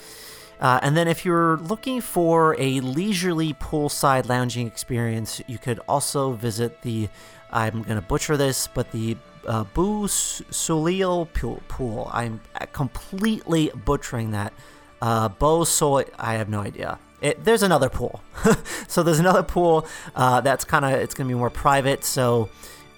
Uh, 0.59 0.79
and 0.83 0.95
then 0.95 1.07
if 1.07 1.25
you're 1.25 1.57
looking 1.57 1.99
for 1.99 2.55
a 2.59 2.79
leisurely 2.81 3.53
poolside 3.55 4.29
lounging 4.29 4.67
experience, 4.67 5.41
you 5.47 5.57
could 5.57 5.79
also 5.87 6.33
visit 6.33 6.83
the, 6.83 7.09
I'm 7.51 7.83
going 7.83 7.99
to 7.99 8.07
butcher 8.07 8.37
this, 8.37 8.67
but 8.67 8.91
the 8.91 9.17
uh, 9.45 9.63
Bu 9.73 10.07
Sulil 10.07 11.27
pool. 11.67 12.09
I'm 12.13 12.41
completely 12.73 13.71
butchering 13.85 14.31
that. 14.31 14.53
Uh, 15.01 15.29
Bo 15.29 15.65
I 16.19 16.33
have 16.33 16.49
no 16.49 16.61
idea. 16.61 16.99
It, 17.21 17.43
there's 17.43 17.63
another 17.63 17.89
pool. 17.89 18.21
so 18.87 19.03
there's 19.03 19.19
another 19.19 19.43
pool 19.43 19.87
uh, 20.15 20.41
that's 20.41 20.63
kind 20.63 20.85
of 20.85 20.91
it's 20.91 21.13
going 21.13 21.27
to 21.27 21.33
be 21.33 21.37
more 21.37 21.49
private. 21.49 22.03
So 22.03 22.49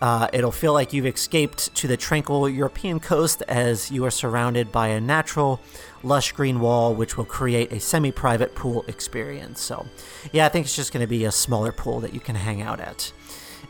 uh, 0.01 0.27
it'll 0.33 0.51
feel 0.51 0.73
like 0.73 0.91
you've 0.91 1.05
escaped 1.05 1.73
to 1.75 1.87
the 1.87 1.95
tranquil 1.95 2.49
European 2.49 2.99
coast 2.99 3.41
as 3.47 3.89
you 3.89 4.03
are 4.05 4.11
surrounded 4.11 4.71
by 4.71 4.89
a 4.89 4.99
natural, 4.99 5.61
lush 6.03 6.33
green 6.33 6.59
wall, 6.59 6.93
which 6.93 7.17
will 7.17 7.25
create 7.25 7.71
a 7.71 7.79
semi-private 7.79 8.53
pool 8.55 8.83
experience. 8.87 9.61
So 9.61 9.85
yeah, 10.31 10.45
I 10.45 10.49
think 10.49 10.65
it's 10.65 10.75
just 10.75 10.91
going 10.91 11.05
to 11.05 11.07
be 11.07 11.23
a 11.25 11.31
smaller 11.31 11.71
pool 11.71 12.01
that 12.01 12.13
you 12.13 12.19
can 12.19 12.35
hang 12.35 12.61
out 12.61 12.79
at. 12.81 13.13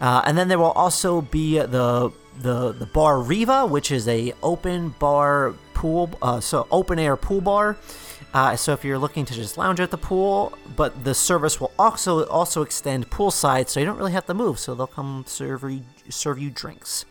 Uh, 0.01 0.21
and 0.25 0.38
then 0.38 0.47
there 0.47 0.59
will 0.59 0.71
also 0.71 1.21
be 1.21 1.57
the 1.57 2.12
the 2.39 2.71
the 2.73 2.85
bar 2.88 3.19
Riva, 3.21 3.65
which 3.65 3.91
is 3.91 4.07
a 4.07 4.33
open 4.41 4.89
bar 5.00 5.53
pool, 5.73 6.09
uh, 6.21 6.39
so 6.39 6.67
open 6.71 7.00
air 7.00 7.15
pool 7.15 7.41
bar. 7.41 7.77
Uh, 8.33 8.55
so 8.55 8.73
if 8.73 8.83
you're 8.83 8.97
looking 8.97 9.25
to 9.25 9.33
just 9.33 9.57
lounge 9.59 9.79
at 9.79 9.91
the 9.91 9.97
pool, 9.97 10.51
but 10.75 11.03
the 11.03 11.13
service 11.13 11.62
will 11.62 11.71
also 11.77 12.25
also 12.25 12.63
extend 12.63 13.09
poolside, 13.09 13.69
so 13.69 13.79
you 13.79 13.85
don't 13.85 13.97
really 13.97 14.12
have 14.12 14.25
to 14.25 14.33
move. 14.33 14.57
So 14.57 14.73
they'll 14.73 14.88
come 14.88 15.23
serve 15.27 15.63
you 15.63 15.83
serve 16.09 16.39
you 16.39 16.50
drinks. 16.50 17.05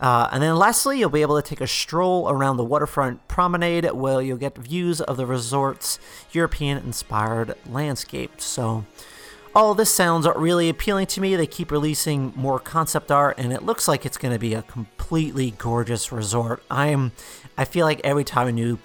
Uh, 0.00 0.28
and 0.30 0.42
then 0.42 0.56
lastly, 0.56 0.98
you'll 0.98 1.10
be 1.10 1.22
able 1.22 1.40
to 1.40 1.48
take 1.48 1.60
a 1.60 1.66
stroll 1.66 2.28
around 2.28 2.56
the 2.56 2.64
waterfront 2.64 3.26
promenade 3.26 3.84
where 3.92 4.20
you'll 4.20 4.36
get 4.36 4.56
views 4.56 5.00
of 5.00 5.16
the 5.16 5.26
resort's 5.26 5.98
European 6.32 6.78
inspired 6.78 7.54
landscape. 7.68 8.40
So 8.40 8.84
all 9.54 9.74
this 9.74 9.90
sounds 9.90 10.26
really 10.36 10.68
appealing 10.68 11.06
to 11.06 11.20
me. 11.20 11.36
They 11.36 11.46
keep 11.46 11.70
releasing 11.70 12.32
more 12.36 12.58
concept 12.58 13.10
art, 13.10 13.38
and 13.38 13.52
it 13.52 13.62
looks 13.62 13.88
like 13.88 14.06
it's 14.06 14.18
going 14.18 14.32
to 14.32 14.38
be 14.38 14.54
a 14.54 14.62
completely 14.62 15.52
gorgeous 15.52 16.12
resort. 16.12 16.62
I 16.70 16.88
am, 16.88 17.12
I 17.56 17.64
feel 17.64 17.86
like 17.86 18.00
every 18.04 18.24
time 18.24 18.48
a 18.48 18.52
new 18.52 18.78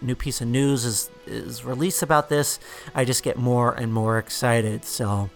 new 0.00 0.14
piece 0.14 0.40
of 0.40 0.48
news 0.48 0.84
is 0.84 1.10
is 1.26 1.64
released 1.64 2.02
about 2.02 2.28
this, 2.28 2.58
I 2.94 3.04
just 3.04 3.22
get 3.22 3.38
more 3.38 3.72
and 3.72 3.92
more 3.92 4.18
excited. 4.18 4.84
So, 4.84 5.30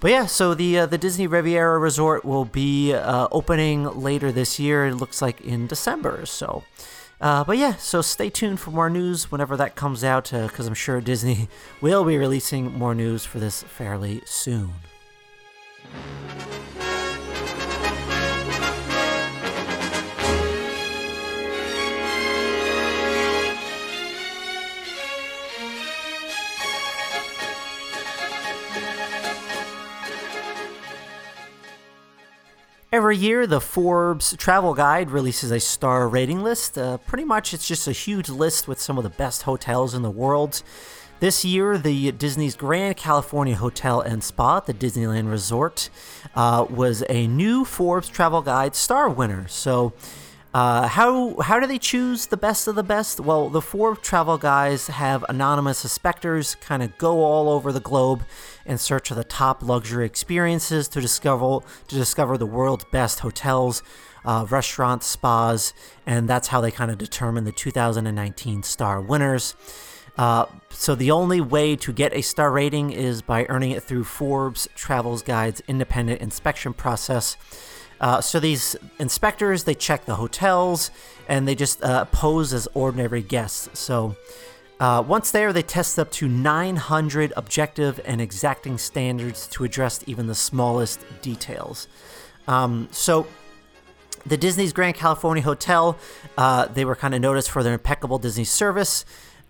but 0.00 0.10
yeah, 0.10 0.26
so 0.26 0.54
the 0.54 0.80
uh, 0.80 0.86
the 0.86 0.98
Disney 0.98 1.26
Riviera 1.26 1.78
Resort 1.78 2.24
will 2.24 2.44
be 2.44 2.92
uh, 2.92 3.28
opening 3.30 3.84
later 4.00 4.32
this 4.32 4.58
year. 4.58 4.86
It 4.86 4.96
looks 4.96 5.20
like 5.22 5.40
in 5.40 5.66
December. 5.66 6.26
So. 6.26 6.64
Uh, 7.24 7.42
but 7.42 7.56
yeah, 7.56 7.74
so 7.76 8.02
stay 8.02 8.28
tuned 8.28 8.60
for 8.60 8.70
more 8.70 8.90
news 8.90 9.32
whenever 9.32 9.56
that 9.56 9.74
comes 9.74 10.04
out, 10.04 10.24
because 10.24 10.66
uh, 10.66 10.68
I'm 10.68 10.74
sure 10.74 11.00
Disney 11.00 11.48
will 11.80 12.04
be 12.04 12.18
releasing 12.18 12.70
more 12.74 12.94
news 12.94 13.24
for 13.24 13.38
this 13.38 13.62
fairly 13.62 14.20
soon. 14.26 14.74
Every 32.94 33.16
year, 33.16 33.44
the 33.44 33.60
Forbes 33.60 34.36
Travel 34.36 34.72
Guide 34.72 35.10
releases 35.10 35.50
a 35.50 35.58
star 35.58 36.06
rating 36.06 36.44
list. 36.44 36.78
Uh, 36.78 36.98
pretty 36.98 37.24
much, 37.24 37.52
it's 37.52 37.66
just 37.66 37.88
a 37.88 37.92
huge 37.92 38.28
list 38.28 38.68
with 38.68 38.80
some 38.80 38.98
of 38.98 39.02
the 39.02 39.10
best 39.10 39.42
hotels 39.42 39.94
in 39.94 40.02
the 40.02 40.12
world. 40.12 40.62
This 41.18 41.44
year, 41.44 41.76
the 41.76 42.12
Disney's 42.12 42.54
Grand 42.54 42.96
California 42.96 43.56
Hotel 43.56 44.00
and 44.00 44.22
Spa 44.22 44.60
the 44.60 44.72
Disneyland 44.72 45.28
Resort 45.28 45.90
uh, 46.36 46.66
was 46.70 47.02
a 47.08 47.26
new 47.26 47.64
Forbes 47.64 48.08
Travel 48.08 48.42
Guide 48.42 48.76
star 48.76 49.08
winner. 49.08 49.48
So, 49.48 49.92
uh, 50.54 50.86
how 50.86 51.40
how 51.40 51.58
do 51.58 51.66
they 51.66 51.80
choose 51.80 52.26
the 52.26 52.36
best 52.36 52.68
of 52.68 52.76
the 52.76 52.84
best? 52.84 53.18
Well, 53.18 53.50
the 53.50 53.60
Forbes 53.60 54.02
Travel 54.02 54.38
Guide 54.38 54.80
have 54.82 55.24
anonymous 55.28 55.82
inspectors 55.82 56.54
kind 56.54 56.80
of 56.80 56.96
go 56.96 57.24
all 57.24 57.48
over 57.48 57.72
the 57.72 57.80
globe 57.80 58.22
in 58.66 58.78
search 58.78 59.10
of 59.10 59.16
the 59.16 59.24
top 59.24 59.62
luxury 59.62 60.06
experiences 60.06 60.88
to 60.88 61.00
discover 61.00 61.60
to 61.88 61.94
discover 61.94 62.38
the 62.38 62.46
world's 62.46 62.84
best 62.84 63.20
hotels, 63.20 63.82
uh, 64.24 64.46
restaurants, 64.48 65.06
spas, 65.06 65.74
and 66.06 66.28
that's 66.28 66.48
how 66.48 66.60
they 66.60 66.70
kind 66.70 66.90
of 66.90 66.98
determine 66.98 67.44
the 67.44 67.52
2019 67.52 68.62
star 68.62 69.00
winners. 69.00 69.54
Uh, 70.16 70.46
so 70.70 70.94
the 70.94 71.10
only 71.10 71.40
way 71.40 71.74
to 71.74 71.92
get 71.92 72.14
a 72.14 72.22
star 72.22 72.52
rating 72.52 72.92
is 72.92 73.20
by 73.20 73.46
earning 73.48 73.72
it 73.72 73.82
through 73.82 74.04
Forbes 74.04 74.68
Travels 74.74 75.22
Guide's 75.22 75.60
independent 75.66 76.20
inspection 76.20 76.72
process. 76.72 77.36
Uh, 78.00 78.20
so 78.20 78.38
these 78.38 78.76
inspectors 78.98 79.64
they 79.64 79.74
check 79.74 80.04
the 80.04 80.16
hotels 80.16 80.90
and 81.28 81.48
they 81.48 81.54
just 81.54 81.82
uh, 81.82 82.04
pose 82.06 82.52
as 82.52 82.68
ordinary 82.74 83.22
guests. 83.22 83.78
So 83.78 84.16
uh, 84.80 85.02
once 85.06 85.30
there, 85.30 85.52
they 85.52 85.62
test 85.62 85.98
up 85.98 86.10
to 86.12 86.28
900 86.28 87.32
objective 87.36 88.00
and 88.04 88.20
exacting 88.20 88.76
standards 88.78 89.46
to 89.48 89.64
address 89.64 90.02
even 90.06 90.26
the 90.26 90.34
smallest 90.34 91.00
details. 91.22 91.86
Um, 92.48 92.88
so 92.90 93.26
the 94.26 94.36
Disney's 94.36 94.72
Grand 94.72 94.96
California 94.96 95.42
Hotel, 95.42 95.96
uh, 96.36 96.66
they 96.66 96.84
were 96.84 96.96
kind 96.96 97.14
of 97.14 97.20
noticed 97.20 97.50
for 97.50 97.62
their 97.62 97.74
impeccable 97.74 98.18
Disney 98.18 98.44
service. 98.44 99.04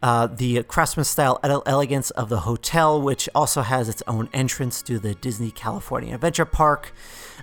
Uh, 0.05 0.27
the 0.27 0.63
craftsman 0.65 1.03
style 1.03 1.41
elegance 1.43 2.11
of 2.11 2.29
the 2.29 2.41
hotel, 2.41 3.01
which 3.01 3.27
also 3.35 3.63
has 3.63 3.89
its 3.89 4.03
own 4.07 4.29
entrance 4.35 4.83
to 4.83 4.99
the 4.99 5.15
Disney 5.15 5.51
California 5.51 6.15
Adventure 6.15 6.45
Park. 6.45 6.93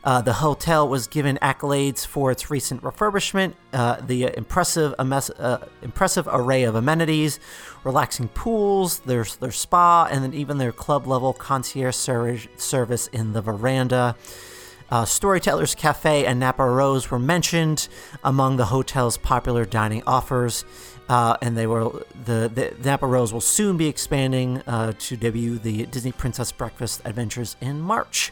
Uh, 0.03 0.21
the 0.21 0.33
hotel 0.33 0.87
was 0.87 1.07
given 1.07 1.39
accolades 1.41 2.05
for 2.05 2.29
its 2.29 2.51
recent 2.51 2.83
refurbishment, 2.83 3.55
uh, 3.73 3.99
the 4.05 4.29
impressive, 4.37 4.93
uh, 4.99 5.57
impressive 5.81 6.27
array 6.31 6.61
of 6.61 6.75
amenities, 6.75 7.39
relaxing 7.83 8.27
pools, 8.27 8.99
their, 8.99 9.23
their 9.39 9.51
spa, 9.51 10.07
and 10.11 10.23
then 10.23 10.35
even 10.35 10.59
their 10.59 10.71
club 10.71 11.07
level 11.07 11.33
concierge 11.33 11.95
service 11.95 13.07
in 13.07 13.33
the 13.33 13.41
veranda. 13.41 14.15
Uh, 14.91 15.05
Storytellers 15.05 15.73
Cafe 15.73 16.25
and 16.25 16.37
Napa 16.37 16.65
Rose 16.65 17.09
were 17.09 17.17
mentioned 17.17 17.87
among 18.25 18.57
the 18.57 18.65
hotel's 18.65 19.17
popular 19.17 19.63
dining 19.63 20.03
offers. 20.05 20.65
Uh, 21.11 21.35
and 21.41 21.57
they 21.57 21.67
were 21.67 22.05
the, 22.23 22.49
the 22.53 22.73
Napa 22.85 23.05
Rose 23.05 23.33
will 23.33 23.41
soon 23.41 23.75
be 23.75 23.87
expanding 23.87 24.63
uh, 24.65 24.93
to 24.97 25.17
debut 25.17 25.57
the 25.57 25.85
Disney 25.87 26.13
Princess 26.13 26.53
Breakfast 26.53 27.01
Adventures 27.03 27.57
in 27.59 27.81
March. 27.81 28.31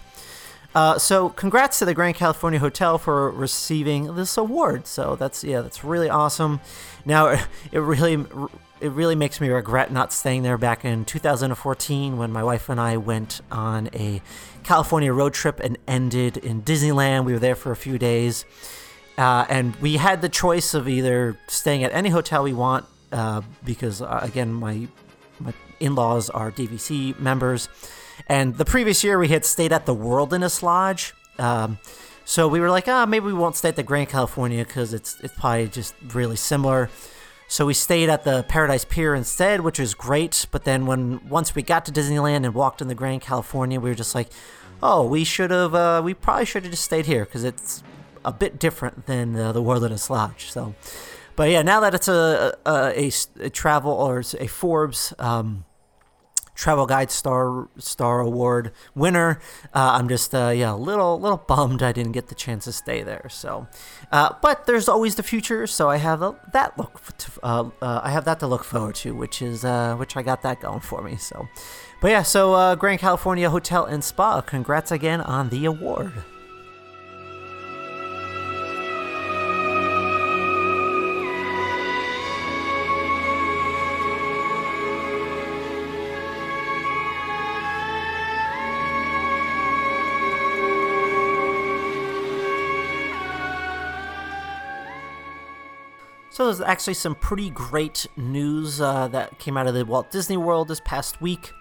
Uh, 0.74 0.98
so 0.98 1.28
congrats 1.28 1.80
to 1.80 1.86
the 1.86 1.94
Grand 1.94 2.16
California 2.16 2.58
Hotel 2.58 2.98
for 2.98 3.32
receiving 3.32 4.16
this 4.16 4.38
award. 4.38 4.88
So 4.88 5.18
that's 5.18 5.44
yeah, 5.44 5.60
that's 5.60 5.84
really 5.84 6.10
awesome. 6.10 6.62
Now 7.04 7.28
it 7.74 7.80
really 7.80 8.14
it 8.80 8.92
really 8.92 9.16
makes 9.16 9.42
me 9.42 9.50
regret 9.50 9.92
not 9.92 10.14
staying 10.14 10.44
there 10.44 10.58
back 10.58 10.86
in 10.86 11.04
2014 11.04 12.18
when 12.18 12.32
my 12.32 12.46
wife 12.46 12.70
and 12.70 12.80
I 12.80 12.96
went 12.96 13.42
on 13.52 13.90
a 13.94 14.22
California 14.64 15.12
road 15.12 15.34
trip 15.34 15.60
and 15.60 15.78
ended 15.86 16.38
in 16.38 16.62
Disneyland. 16.62 17.26
We 17.26 17.34
were 17.34 17.40
there 17.40 17.56
for 17.56 17.74
a 17.74 17.76
few 17.76 17.98
days, 17.98 18.46
uh, 19.20 19.46
and 19.50 19.76
we 19.78 19.98
had 19.98 20.22
the 20.22 20.30
choice 20.30 20.74
of 20.74 20.88
either 20.88 21.38
staying 21.48 21.84
at 21.84 21.94
any 21.94 22.10
hotel 22.10 22.44
we 22.44 22.54
want 22.54 22.86
uh, 23.12 23.42
because 23.64 24.02
uh, 24.02 24.20
again 24.24 24.52
my 24.52 24.88
my 25.40 25.54
in-laws 25.80 26.30
are 26.30 26.52
DVC 26.52 27.18
members 27.20 27.70
and 28.28 28.56
the 28.58 28.66
previous 28.66 29.04
year, 29.04 29.18
we 29.18 29.30
had 29.30 29.46
stayed 29.46 29.72
at 29.72 29.86
the 29.86 29.94
Wilderness 29.94 30.62
Lodge. 30.62 31.14
Um, 31.38 31.78
so 32.26 32.48
we 32.48 32.60
were 32.60 32.70
like, 32.70 32.88
ah, 32.88 33.04
oh, 33.04 33.06
maybe 33.06 33.26
we 33.26 33.34
won't 33.34 33.56
stay 33.56 33.70
at 33.70 33.76
the 33.76 33.84
Grand 33.84 34.10
California 34.10 34.64
because 34.66 34.94
it's 34.94 35.20
it's 35.22 35.34
probably 35.34 35.68
just 35.68 35.96
really 36.14 36.36
similar. 36.36 36.90
So 37.48 37.66
we 37.66 37.74
stayed 37.74 38.10
at 38.10 38.24
the 38.26 38.44
Paradise 38.48 38.86
Pier 38.86 39.16
instead, 39.16 39.62
which 39.62 39.80
was 39.80 39.96
great. 39.96 40.46
But 40.52 40.64
then 40.64 40.86
when 40.86 41.28
once 41.28 41.56
we 41.56 41.64
got 41.64 41.86
to 41.86 41.92
Disneyland 41.92 42.46
and 42.46 42.54
walked 42.54 42.82
in 42.82 42.88
the 42.88 42.96
Grand 42.96 43.22
California, 43.22 43.80
we 43.80 43.90
were 43.90 43.96
just 43.96 44.14
like, 44.14 44.30
oh, 44.84 45.04
we 45.06 45.24
should 45.24 45.50
have, 45.50 45.74
uh, 45.74 46.02
we 46.04 46.14
probably 46.14 46.46
should 46.46 46.64
have 46.64 46.72
just 46.72 46.86
stayed 46.86 47.08
here 47.08 47.26
because 47.26 47.44
it's 47.44 47.84
a 48.30 48.32
bit 48.32 48.60
different 48.60 49.06
than 49.06 49.36
uh, 49.36 49.52
the 49.52 49.62
Wilderness 49.62 50.10
Lodge. 50.10 50.52
So 50.52 50.76
but 51.40 51.52
yeah, 51.52 51.62
now 51.62 51.80
that 51.80 51.94
it's 51.96 52.10
a 52.10 52.58
a, 52.66 52.72
a, 52.98 53.12
a 53.46 53.50
travel 53.50 53.94
or 53.94 54.20
a 54.20 54.48
Forbes 54.48 55.14
um, 55.20 55.64
travel 56.54 56.86
guide 56.86 57.10
star 57.10 57.70
star 57.78 58.20
award 58.20 58.74
winner. 58.94 59.40
Uh, 59.74 59.92
I'm 59.98 60.10
just 60.10 60.36
uh, 60.36 60.52
yeah 60.54 60.74
a 60.74 60.76
little 60.76 61.18
little 61.18 61.38
bummed 61.38 61.82
I 61.82 61.94
didn't 61.94 62.12
get 62.12 62.28
the 62.28 62.36
chance 62.36 62.66
to 62.66 62.74
stay 62.74 63.04
there. 63.04 63.28
So, 63.30 63.68
uh, 64.12 64.34
but 64.42 64.66
there's 64.66 64.90
always 64.90 65.16
the 65.16 65.24
future. 65.24 65.66
So 65.66 65.90
I 65.90 65.96
have 65.96 66.20
that 66.52 66.78
look 66.78 67.02
to, 67.20 67.32
uh, 67.42 67.70
uh, 67.82 68.02
I 68.04 68.12
have 68.12 68.26
that 68.26 68.42
to 68.42 68.48
look 68.48 68.66
forward 68.66 68.96
to, 68.96 69.16
which 69.16 69.42
is 69.42 69.64
uh, 69.64 69.96
which 69.96 70.18
I 70.18 70.22
got 70.22 70.42
that 70.42 70.60
going 70.60 70.82
for 70.82 71.02
me. 71.02 71.16
So, 71.16 71.48
but 72.02 72.12
yeah, 72.12 72.24
so 72.24 72.76
Grand 72.76 73.00
California 73.00 73.50
Hotel 73.50 73.86
and 73.86 74.04
Spa, 74.04 74.42
congrats 74.42 74.92
again 74.92 75.22
on 75.22 75.48
the 75.48 75.64
award. 75.64 76.12
So 96.40 96.46
there's 96.46 96.62
actually 96.62 96.94
some 96.94 97.16
pretty 97.16 97.50
great 97.50 98.08
news 98.16 98.80
uh, 98.80 99.10
that 99.10 99.40
came 99.40 99.58
out 99.58 99.68
of 99.68 99.74
the 99.74 99.84
Walt 99.84 100.10
Disney 100.10 100.38
World 100.38 100.70
this 100.70 100.80
past 100.86 101.20
week. 101.20 101.52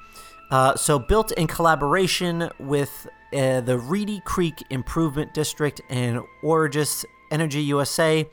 Uh, 0.52 0.76
so 0.76 1.00
built 1.00 1.32
in 1.32 1.49
collaboration 1.49 2.49
with 2.61 3.08
uh, 3.32 3.61
the 3.61 3.76
Reedy 3.76 4.23
Creek 4.25 4.62
Improvement 4.70 5.35
District 5.35 5.80
and 5.90 6.20
Origis 6.44 7.04
Energy 7.32 7.61
USA, 7.62 8.25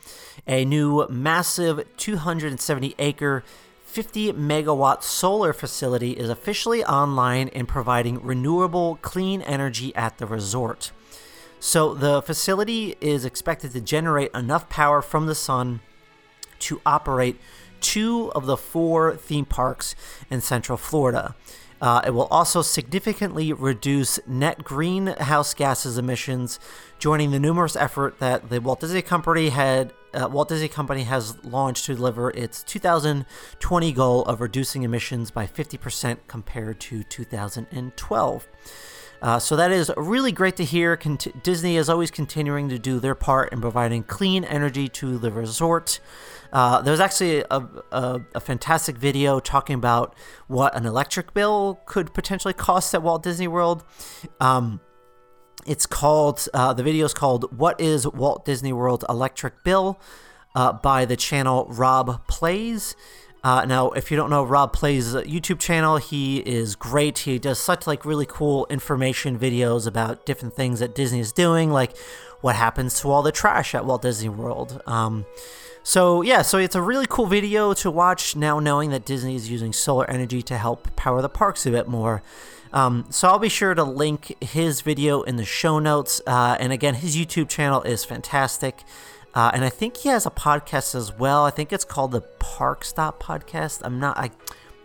a 0.46 0.66
new 0.66 1.08
massive 1.10 1.84
270 1.98 2.94
acre 3.00 3.44
50 3.86 4.34
megawatt 4.34 5.02
solar 5.02 5.52
facility 5.52 6.12
is 6.12 6.30
officially 6.30 6.86
online 6.86 7.48
and 7.56 7.68
providing 7.68 8.22
renewable 8.22 9.00
clean 9.02 9.42
energy 9.42 9.96
at 9.96 10.20
the 10.20 10.28
resort. 10.28 10.92
So 11.60 11.96
the 11.96 12.22
facility 12.22 12.98
is 13.02 13.26
expected 13.26 13.72
to 13.72 13.82
generate 13.82 14.30
enough 14.36 14.70
power 14.70 15.02
from 15.02 15.26
the 15.26 15.34
sun 15.34 15.80
to 16.66 16.82
operate 16.86 17.40
two 17.82 18.32
of 18.34 18.46
the 18.46 18.58
four 18.58 19.16
theme 19.16 19.46
parks 19.46 19.96
in 20.30 20.42
Central 20.42 20.78
Florida. 20.78 21.36
Uh, 21.82 22.02
it 22.06 22.12
will 22.12 22.28
also 22.28 22.62
significantly 22.62 23.52
reduce 23.52 24.20
net 24.26 24.64
greenhouse 24.64 25.54
gases 25.54 25.98
emissions, 25.98 26.60
joining 27.00 27.32
the 27.32 27.40
numerous 27.40 27.76
effort 27.76 28.18
that 28.20 28.50
the 28.50 28.62
Walt 28.62 28.80
Disney 28.80 29.02
Company 29.02 29.50
had. 29.50 29.94
Uh, 30.14 30.30
Walt 30.30 30.48
Disney 30.48 30.70
Company 30.70 31.04
has 31.04 31.44
launched 31.44 31.86
to 31.86 31.96
deliver 31.96 32.32
its 32.32 32.64
2020 32.64 33.92
goal 33.92 34.24
of 34.24 34.40
reducing 34.40 34.84
emissions 34.84 35.30
by 35.30 35.46
50% 35.46 36.18
compared 36.28 36.80
to 36.80 37.04
2012. 37.04 38.48
Uh, 39.22 39.40
so 39.40 39.56
that 39.56 39.72
is 39.72 39.92
really 39.98 40.32
great 40.32 40.56
to 40.58 40.64
hear. 40.64 40.96
Disney 41.44 41.78
is 41.78 41.90
always 41.90 42.12
continuing 42.12 42.70
to 42.70 42.78
do 42.78 43.00
their 43.00 43.16
part 43.16 43.52
in 43.52 43.62
providing 43.62 44.04
clean 44.04 44.44
energy 44.44 44.88
to 44.90 45.18
the 45.18 45.32
resort. 45.32 46.00
Uh, 46.54 46.82
was 46.86 47.00
actually 47.00 47.40
a, 47.52 47.68
a, 47.92 48.22
a, 48.36 48.40
fantastic 48.40 48.98
video 48.98 49.40
talking 49.40 49.76
about 49.76 50.16
what 50.48 50.74
an 50.76 50.86
electric 50.86 51.34
bill 51.34 51.82
could 51.86 52.14
potentially 52.14 52.54
cost 52.54 52.94
at 52.94 53.02
Walt 53.02 53.24
Disney 53.24 53.48
World. 53.48 53.84
Um, 54.40 54.80
it's 55.66 55.86
called, 55.86 56.48
uh, 56.54 56.74
the 56.74 56.84
video 56.84 57.06
is 57.06 57.14
called 57.14 57.58
What 57.58 57.82
is 57.82 58.08
Walt 58.08 58.46
Disney 58.46 58.72
World 58.72 59.04
Electric 59.10 59.64
Bill 59.64 60.00
uh, 60.56 60.74
by 60.74 61.06
the 61.06 61.16
channel 61.16 61.68
Rob 61.70 62.26
Plays. 62.28 62.96
Uh, 63.46 63.64
now, 63.64 63.92
if 63.92 64.10
you 64.10 64.18
don't 64.18 64.32
know 64.32 64.44
Rob 64.44 64.74
Plays' 64.74 65.14
YouTube 65.14 65.60
channel, 65.60 65.98
he 65.98 66.40
is 66.40 66.76
great. 66.76 67.20
He 67.20 67.38
does 67.38 67.60
such 67.60 67.86
like 67.86 68.04
really 68.04 68.26
cool 68.26 68.66
information 68.72 69.38
videos 69.38 69.86
about 69.86 70.26
different 70.26 70.56
things 70.56 70.80
that 70.80 70.96
Disney 70.96 71.20
is 71.20 71.32
doing, 71.32 71.70
like 71.70 71.96
what 72.42 72.56
happens 72.56 73.00
to 73.02 73.12
all 73.12 73.22
the 73.22 73.32
trash 73.32 73.76
at 73.76 73.86
Walt 73.86 74.02
Disney 74.02 74.30
World. 74.30 74.82
Um, 74.88 75.28
so 75.84 76.24
yeah, 76.24 76.42
so 76.42 76.58
it's 76.58 76.74
a 76.74 76.82
really 76.82 77.06
cool 77.08 77.28
video 77.28 77.76
to 77.76 77.92
watch 77.92 78.36
now, 78.36 78.60
knowing 78.60 78.90
that 78.90 79.06
Disney 79.06 79.36
is 79.36 79.48
using 79.48 79.74
solar 79.74 80.10
energy 80.10 80.42
to 80.42 80.58
help 80.58 80.96
power 80.96 81.22
the 81.22 81.30
parks 81.30 81.68
a 81.68 81.72
bit 81.72 81.88
more. 81.88 82.24
Um, 82.74 83.06
so 83.12 83.28
I'll 83.28 83.38
be 83.38 83.48
sure 83.48 83.76
to 83.76 83.84
link 83.84 84.36
his 84.44 84.82
video 84.82 85.22
in 85.22 85.36
the 85.36 85.46
show 85.46 85.78
notes. 85.78 86.20
Uh, 86.26 86.58
and 86.60 86.74
again, 86.74 86.96
his 86.96 87.16
YouTube 87.16 87.48
channel 87.48 87.84
is 87.84 88.04
fantastic. 88.04 88.84
Uh, 89.36 89.52
and 89.54 89.66
I 89.66 89.70
think 89.70 89.98
he 89.98 90.10
has 90.10 90.26
a 90.26 90.32
podcast 90.32 90.96
as 90.96 91.14
well. 91.14 91.44
I 91.44 91.52
think 91.52 91.74
it's 91.74 91.84
called 91.84 92.14
the 92.14 92.22
Park 92.22 92.86
Stop 92.86 93.22
Podcast. 93.22 93.82
I'm 93.84 94.00
not. 94.00 94.18
I, 94.18 94.32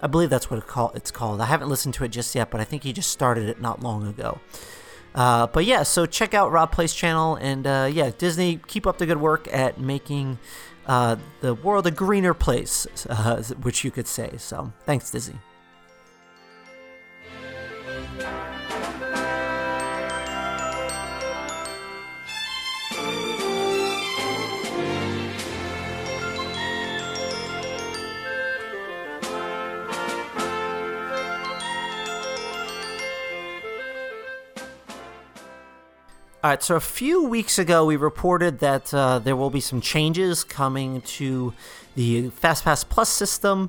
I 0.02 0.08
believe 0.08 0.28
that's 0.28 0.50
what 0.50 0.58
it 0.58 0.66
call, 0.66 0.90
it's 0.94 1.12
called. 1.12 1.40
I 1.40 1.46
haven't 1.46 1.68
listened 1.68 1.94
to 1.94 2.04
it 2.04 2.08
just 2.08 2.34
yet, 2.34 2.50
but 2.50 2.60
I 2.60 2.64
think 2.64 2.82
he 2.82 2.92
just 2.92 3.10
started 3.10 3.48
it 3.48 3.60
not 3.60 3.80
long 3.80 4.06
ago. 4.06 4.40
Uh, 5.14 5.46
but 5.46 5.64
yeah, 5.64 5.82
so 5.82 6.06
check 6.06 6.34
out 6.34 6.50
Rob 6.52 6.72
Play's 6.72 6.94
channel, 6.94 7.36
and 7.36 7.66
uh, 7.66 7.88
yeah, 7.90 8.10
Disney, 8.16 8.60
keep 8.66 8.86
up 8.86 8.98
the 8.98 9.06
good 9.06 9.20
work 9.20 9.48
at 9.52 9.80
making 9.80 10.38
uh, 10.86 11.16
the 11.40 11.54
world 11.54 11.86
a 11.86 11.90
greener 11.90 12.34
place, 12.34 12.86
uh, 13.08 13.42
which 13.62 13.84
you 13.84 13.90
could 13.90 14.06
say. 14.06 14.34
So 14.36 14.72
thanks, 14.84 15.10
Disney. 15.10 15.38
All 36.42 36.48
right, 36.48 36.62
so 36.62 36.74
a 36.74 36.80
few 36.80 37.22
weeks 37.24 37.58
ago, 37.58 37.84
we 37.84 37.96
reported 37.96 38.60
that 38.60 38.94
uh, 38.94 39.18
there 39.18 39.36
will 39.36 39.50
be 39.50 39.60
some 39.60 39.82
changes 39.82 40.42
coming 40.42 41.02
to 41.02 41.52
the 41.96 42.30
FastPass 42.30 42.88
Plus 42.88 43.10
system. 43.10 43.68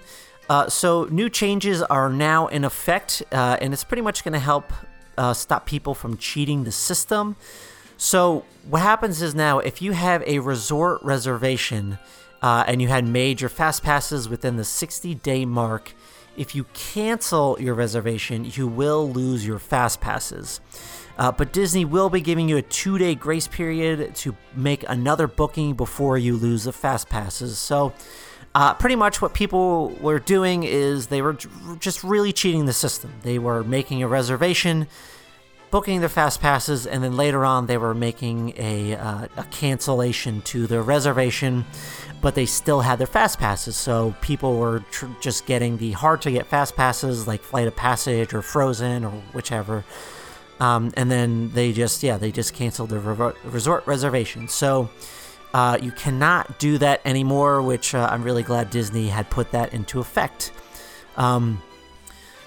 Uh, 0.50 0.70
so, 0.70 1.04
new 1.12 1.30
changes 1.30 1.82
are 1.82 2.10
now 2.10 2.48
in 2.48 2.64
effect, 2.64 3.24
uh, 3.34 3.58
and 3.60 3.74
it's 3.74 3.84
pretty 3.84 4.02
much 4.02 4.24
going 4.24 4.32
to 4.32 4.40
help 4.40 4.72
uh, 5.18 5.34
stop 5.34 5.66
people 5.66 5.94
from 5.94 6.16
cheating 6.16 6.64
the 6.64 6.72
system. 6.72 7.36
So, 7.98 8.46
what 8.70 8.82
happens 8.82 9.22
is 9.22 9.36
now, 9.36 9.60
if 9.60 9.82
you 9.82 9.92
have 9.92 10.24
a 10.26 10.40
resort 10.40 11.04
reservation 11.04 12.00
uh, 12.42 12.64
and 12.68 12.82
you 12.82 12.88
had 12.88 13.06
made 13.06 13.42
your 13.42 13.50
fast 13.50 13.84
passes 13.84 14.30
within 14.30 14.56
the 14.56 14.64
60 14.64 15.16
day 15.16 15.44
mark, 15.44 15.94
if 16.38 16.56
you 16.56 16.64
cancel 16.74 17.58
your 17.60 17.74
reservation, 17.74 18.46
you 18.46 18.66
will 18.66 19.12
lose 19.12 19.46
your 19.46 19.60
fast 19.60 20.00
passes. 20.00 20.62
Uh, 21.22 21.32
but 21.32 21.54
Disney 21.54 21.86
will 21.86 22.10
be 22.10 22.20
giving 22.20 22.50
you 22.50 22.58
a 22.58 22.64
two 22.64 22.98
day 22.98 23.14
grace 23.14 23.48
period 23.48 24.16
to 24.16 24.36
make 24.56 24.84
another 24.90 25.28
booking 25.28 25.76
before 25.76 26.18
you 26.18 26.36
lose 26.36 26.64
the 26.64 26.74
fast 26.74 27.10
passes. 27.10 27.60
So, 27.60 27.94
uh, 28.56 28.74
pretty 28.74 28.96
much 28.96 29.22
what 29.22 29.36
people 29.36 29.90
were 30.02 30.18
doing 30.18 30.64
is 30.64 31.08
they 31.08 31.22
were 31.22 31.38
just 31.80 32.04
really 32.04 32.34
cheating 32.34 32.66
the 32.66 32.74
system. 32.74 33.14
They 33.22 33.38
were 33.38 33.64
making 33.64 34.02
a 34.02 34.08
reservation, 34.08 34.88
booking 35.70 36.00
their 36.00 36.10
fast 36.10 36.42
passes, 36.42 36.88
and 36.88 37.04
then 37.04 37.16
later 37.16 37.46
on 37.46 37.68
they 37.68 37.78
were 37.78 37.94
making 37.94 38.56
a, 38.58 38.96
uh, 38.96 39.28
a 39.38 39.44
cancellation 39.52 40.42
to 40.42 40.66
their 40.66 40.82
reservation, 40.82 41.66
but 42.20 42.34
they 42.34 42.48
still 42.48 42.82
had 42.82 42.98
their 42.98 43.06
fast 43.06 43.38
passes. 43.38 43.78
So 43.78 44.16
people 44.22 44.58
were 44.58 44.80
tr- 44.90 45.06
just 45.22 45.46
getting 45.46 45.78
the 45.78 45.92
hard 45.92 46.24
to 46.24 46.32
get 46.32 46.48
fast 46.48 46.76
passes 46.76 47.28
like 47.28 47.44
Flight 47.44 47.68
of 47.68 47.76
Passage 47.76 48.34
or 48.34 48.42
Frozen 48.42 49.06
or 49.06 49.12
whichever. 49.34 49.86
Um, 50.62 50.92
and 50.96 51.10
then 51.10 51.52
they 51.54 51.74
just, 51.74 52.04
yeah, 52.04 52.18
they 52.18 52.32
just 52.32 52.54
canceled 52.54 52.90
the 52.90 53.00
re- 53.00 53.34
resort 53.44 53.86
reservation. 53.88 54.48
So 54.48 54.92
uh, 55.56 55.80
you 55.82 55.92
cannot 55.92 56.60
do 56.60 56.78
that 56.78 57.02
anymore, 57.04 57.64
which 57.64 57.96
uh, 57.96 58.08
I'm 58.12 58.24
really 58.24 58.44
glad 58.44 58.70
Disney 58.70 59.08
had 59.08 59.28
put 59.32 59.52
that 59.52 59.74
into 59.74 60.00
effect. 60.00 60.52
Um, 61.18 61.62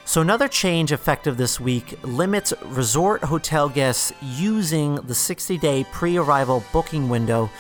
so, 0.06 0.20
another 0.20 0.48
change 0.48 0.92
effective 0.92 1.38
this 1.38 1.58
week 1.58 1.98
limits 2.04 2.52
resort 2.66 3.24
hotel 3.24 3.70
guests 3.70 4.12
using 4.22 4.96
the 4.96 5.14
60 5.14 5.56
day 5.58 5.84
pre 5.92 6.18
arrival 6.18 6.62
booking 6.72 7.08
window 7.08 7.50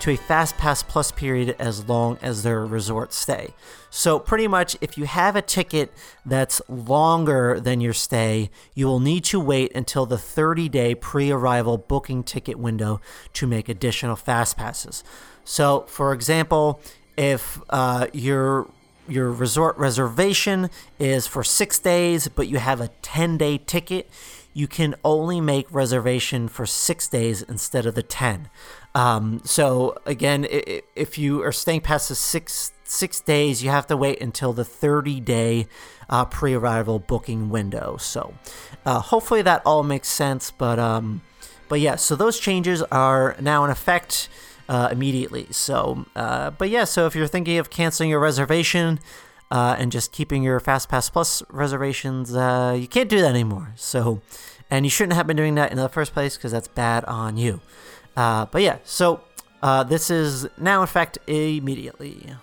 to 0.00 0.10
a 0.10 0.16
fast 0.16 0.56
pass 0.56 0.82
Plus 0.82 1.12
period 1.12 1.56
as 1.58 1.88
long 1.88 2.18
as 2.20 2.42
their 2.42 2.64
resort 2.64 3.12
stay. 3.12 3.54
So, 3.90 4.18
pretty 4.18 4.48
much, 4.48 4.76
if 4.80 4.98
you 4.98 5.04
have 5.04 5.36
a 5.36 5.42
ticket 5.42 5.92
that's 6.26 6.60
longer 6.68 7.60
than 7.60 7.80
your 7.80 7.92
stay, 7.92 8.50
you 8.74 8.86
will 8.86 9.00
need 9.00 9.24
to 9.24 9.38
wait 9.38 9.74
until 9.74 10.06
the 10.06 10.18
30 10.18 10.68
day 10.68 10.94
pre 10.94 11.30
arrival 11.30 11.78
booking 11.78 12.22
ticket 12.22 12.58
window 12.58 13.00
to 13.34 13.46
make 13.46 13.68
additional 13.68 14.16
fast 14.16 14.56
passes. 14.56 15.04
So, 15.44 15.82
for 15.88 16.12
example, 16.12 16.80
if 17.16 17.60
uh, 17.70 18.08
your 18.12 18.68
your 19.06 19.30
resort 19.30 19.76
reservation 19.76 20.70
is 20.98 21.26
for 21.26 21.44
six 21.44 21.78
days, 21.78 22.28
but 22.28 22.48
you 22.48 22.58
have 22.58 22.80
a 22.80 22.88
10 23.02 23.36
day 23.36 23.58
ticket, 23.58 24.08
you 24.54 24.66
can 24.68 24.94
only 25.04 25.40
make 25.40 25.66
reservation 25.70 26.48
for 26.48 26.64
six 26.64 27.08
days 27.08 27.42
instead 27.42 27.86
of 27.86 27.94
the 27.94 28.02
10. 28.02 28.48
Um, 28.94 29.40
so 29.44 29.96
again, 30.06 30.46
if 30.48 31.18
you 31.18 31.42
are 31.42 31.52
staying 31.52 31.80
past 31.80 32.08
the 32.08 32.14
six 32.14 32.72
six 32.84 33.20
days, 33.20 33.62
you 33.62 33.70
have 33.70 33.86
to 33.88 33.96
wait 33.96 34.20
until 34.20 34.52
the 34.52 34.64
30 34.64 35.20
day 35.20 35.66
uh, 36.08 36.24
pre 36.24 36.54
arrival 36.54 36.98
booking 36.98 37.50
window. 37.50 37.96
So 37.98 38.34
uh, 38.84 39.00
hopefully 39.00 39.42
that 39.42 39.62
all 39.64 39.82
makes 39.82 40.08
sense. 40.08 40.50
But 40.50 40.78
um, 40.78 41.22
but 41.68 41.80
yeah, 41.80 41.96
so 41.96 42.14
those 42.14 42.38
changes 42.38 42.82
are 42.82 43.36
now 43.40 43.64
in 43.64 43.70
effect 43.70 44.28
uh, 44.68 44.88
immediately. 44.92 45.48
So 45.50 46.06
uh, 46.14 46.50
but 46.50 46.70
yeah, 46.70 46.84
so 46.84 47.06
if 47.06 47.14
you're 47.14 47.26
thinking 47.26 47.58
of 47.58 47.70
canceling 47.70 48.10
your 48.10 48.20
reservation. 48.20 49.00
Uh, 49.50 49.76
and 49.78 49.92
just 49.92 50.10
keeping 50.10 50.42
your 50.42 50.58
FastPass 50.58 51.12
Plus 51.12 51.40
reservations, 51.48 52.34
uh, 52.34 52.76
you 52.76 52.88
can't 52.88 53.08
do 53.08 53.20
that 53.20 53.28
anymore. 53.28 53.72
So, 53.76 54.20
and 54.68 54.84
you 54.84 54.90
shouldn't 54.90 55.12
have 55.12 55.28
been 55.28 55.36
doing 55.36 55.54
that 55.56 55.70
in 55.70 55.76
the 55.76 55.88
first 55.88 56.12
place 56.12 56.36
because 56.36 56.50
that's 56.50 56.66
bad 56.66 57.04
on 57.04 57.36
you. 57.36 57.60
Uh, 58.16 58.46
but 58.46 58.62
yeah, 58.62 58.78
so 58.84 59.20
uh, 59.62 59.82
this 59.82 60.10
is 60.10 60.46
now 60.58 60.80
in 60.80 60.84
effect 60.84 61.18
immediately. 61.26 62.34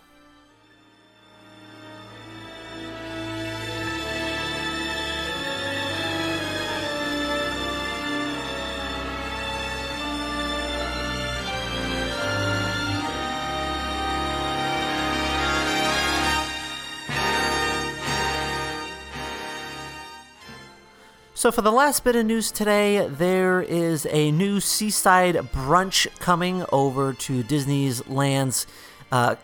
So, 21.42 21.52
for 21.52 21.64
the 21.64 21.72
last 21.72 22.04
bit 22.04 22.16
of 22.16 22.28
news 22.28 22.52
today, 22.52 23.08
there 23.08 23.64
is 23.64 24.06
a 24.12 24.32
new 24.32 24.60
seaside 24.60 25.38
brunch 25.38 26.06
coming 26.20 26.64
over 26.72 27.14
to 27.14 27.42
Disney's 27.42 28.08
Land's 28.08 28.68
uh, 29.12 29.38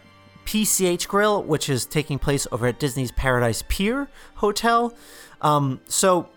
PCH 0.45 1.07
Grill, 1.07 1.41
which 1.41 1.69
is 1.69 1.85
taking 1.85 2.19
place 2.19 2.45
over 2.51 2.67
at 2.67 2.77
Disney's 2.77 3.11
Paradise 3.11 3.63
Pier 3.67 4.09
Hotel. 4.35 4.95
Um, 5.41 5.81
so, 5.87 6.29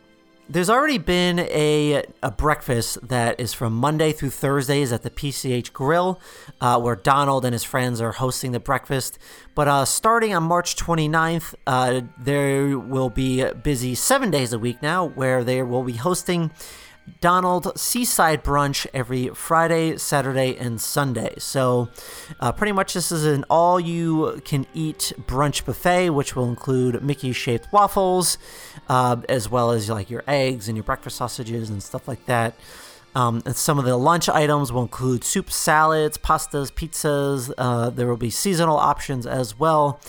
there's 0.50 0.68
already 0.68 0.98
been 0.98 1.38
a, 1.38 2.04
a 2.24 2.30
breakfast 2.32 2.98
that 3.06 3.38
is 3.38 3.52
from 3.52 3.72
Monday 3.72 4.10
through 4.10 4.30
Thursdays 4.30 4.92
at 4.92 5.02
the 5.02 5.10
PCH 5.10 5.72
Grill, 5.72 6.20
uh, 6.60 6.80
where 6.80 6.96
Donald 6.96 7.44
and 7.44 7.52
his 7.52 7.62
friends 7.62 8.00
are 8.00 8.10
hosting 8.10 8.50
the 8.50 8.58
breakfast. 8.58 9.16
But 9.54 9.68
uh, 9.68 9.84
starting 9.84 10.34
on 10.34 10.42
March 10.42 10.74
29th, 10.74 11.54
uh, 11.68 12.00
there 12.18 12.76
will 12.76 13.10
be 13.10 13.44
busy 13.62 13.94
seven 13.94 14.32
days 14.32 14.52
a 14.52 14.58
week 14.58 14.82
now, 14.82 15.06
where 15.06 15.44
they 15.44 15.62
will 15.62 15.84
be 15.84 15.92
hosting 15.92 16.50
Donald 17.20 17.78
Seaside 17.78 18.44
Brunch 18.44 18.86
every 18.92 19.28
Friday, 19.28 19.96
Saturday, 19.96 20.56
and 20.56 20.80
Sunday. 20.80 21.34
So, 21.38 21.88
uh, 22.38 22.52
pretty 22.52 22.72
much, 22.72 22.94
this 22.94 23.10
is 23.10 23.24
an 23.24 23.44
all 23.50 23.80
you 23.80 24.40
can 24.44 24.66
eat 24.74 25.12
brunch 25.26 25.64
buffet, 25.64 26.10
which 26.10 26.36
will 26.36 26.48
include 26.48 27.02
Mickey 27.02 27.32
shaped 27.32 27.72
waffles, 27.72 28.38
uh, 28.90 29.22
as 29.29 29.48
well 29.48 29.70
as 29.70 29.88
like 29.88 30.11
your 30.11 30.24
eggs 30.26 30.66
and 30.66 30.76
your 30.76 30.83
breakfast 30.83 31.16
sausages 31.16 31.70
and 31.70 31.81
stuff 31.81 32.09
like 32.09 32.26
that. 32.26 32.55
Um, 33.14 33.40
and 33.46 33.55
some 33.55 33.79
of 33.79 33.85
the 33.85 33.96
lunch 33.96 34.29
items 34.29 34.72
will 34.72 34.83
include 34.83 35.22
soup, 35.22 35.48
salads, 35.48 36.18
pastas, 36.18 36.72
pizzas. 36.72 37.53
Uh, 37.57 37.90
there 37.90 38.09
will 38.09 38.16
be 38.16 38.31
seasonal 38.31 38.76
options 38.76 39.26
as 39.26 39.57
well. 39.57 40.00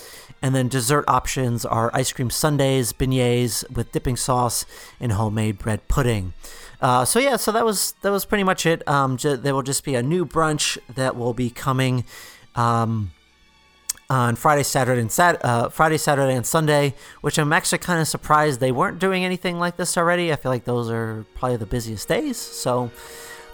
And 0.41 0.55
then 0.55 0.67
dessert 0.67 1.05
options 1.07 1.63
are 1.63 1.91
ice 1.93 2.11
cream 2.11 2.31
sundaes, 2.31 2.91
beignets 2.91 3.69
with 3.69 3.91
dipping 3.91 4.17
sauce, 4.17 4.65
and 4.99 5.11
homemade 5.11 5.59
bread 5.59 5.87
pudding. 5.87 6.33
Uh, 6.81 7.05
so 7.05 7.19
yeah, 7.19 7.35
so 7.35 7.51
that 7.51 7.63
was 7.63 7.93
that 8.01 8.11
was 8.11 8.25
pretty 8.25 8.43
much 8.43 8.65
it. 8.65 8.87
Um, 8.87 9.17
j- 9.17 9.35
there 9.35 9.53
will 9.53 9.61
just 9.61 9.83
be 9.83 9.93
a 9.93 10.01
new 10.01 10.25
brunch 10.25 10.79
that 10.95 11.15
will 11.15 11.35
be 11.35 11.51
coming 11.51 12.03
um, 12.55 13.11
on 14.11 14.35
Friday, 14.35 14.63
Saturday, 14.63 14.99
and 14.99 15.11
Sat- 15.11 15.43
uh, 15.43 15.69
Friday, 15.69 15.97
Saturday, 15.97 16.35
and 16.35 16.45
Sunday. 16.45 16.93
Which 17.21 17.39
I'm 17.39 17.53
actually 17.53 17.77
kind 17.77 18.01
of 18.01 18.07
surprised 18.07 18.59
they 18.59 18.71
weren't 18.71 18.99
doing 18.99 19.23
anything 19.23 19.57
like 19.57 19.77
this 19.77 19.97
already. 19.97 20.33
I 20.33 20.35
feel 20.35 20.51
like 20.51 20.65
those 20.65 20.89
are 20.89 21.25
probably 21.33 21.57
the 21.57 21.65
busiest 21.65 22.07
days. 22.09 22.37
So, 22.37 22.91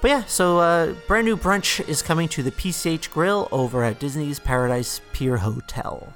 but 0.01 0.09
yeah, 0.09 0.23
so 0.25 0.59
uh, 0.59 0.93
brand 1.07 1.25
new 1.25 1.37
brunch 1.37 1.87
is 1.87 2.01
coming 2.01 2.27
to 2.29 2.41
the 2.41 2.51
PCH 2.51 3.11
Grill 3.11 3.47
over 3.51 3.83
at 3.83 3.99
Disney's 3.99 4.39
Paradise 4.39 4.99
Pier 5.13 5.37
Hotel. 5.37 6.11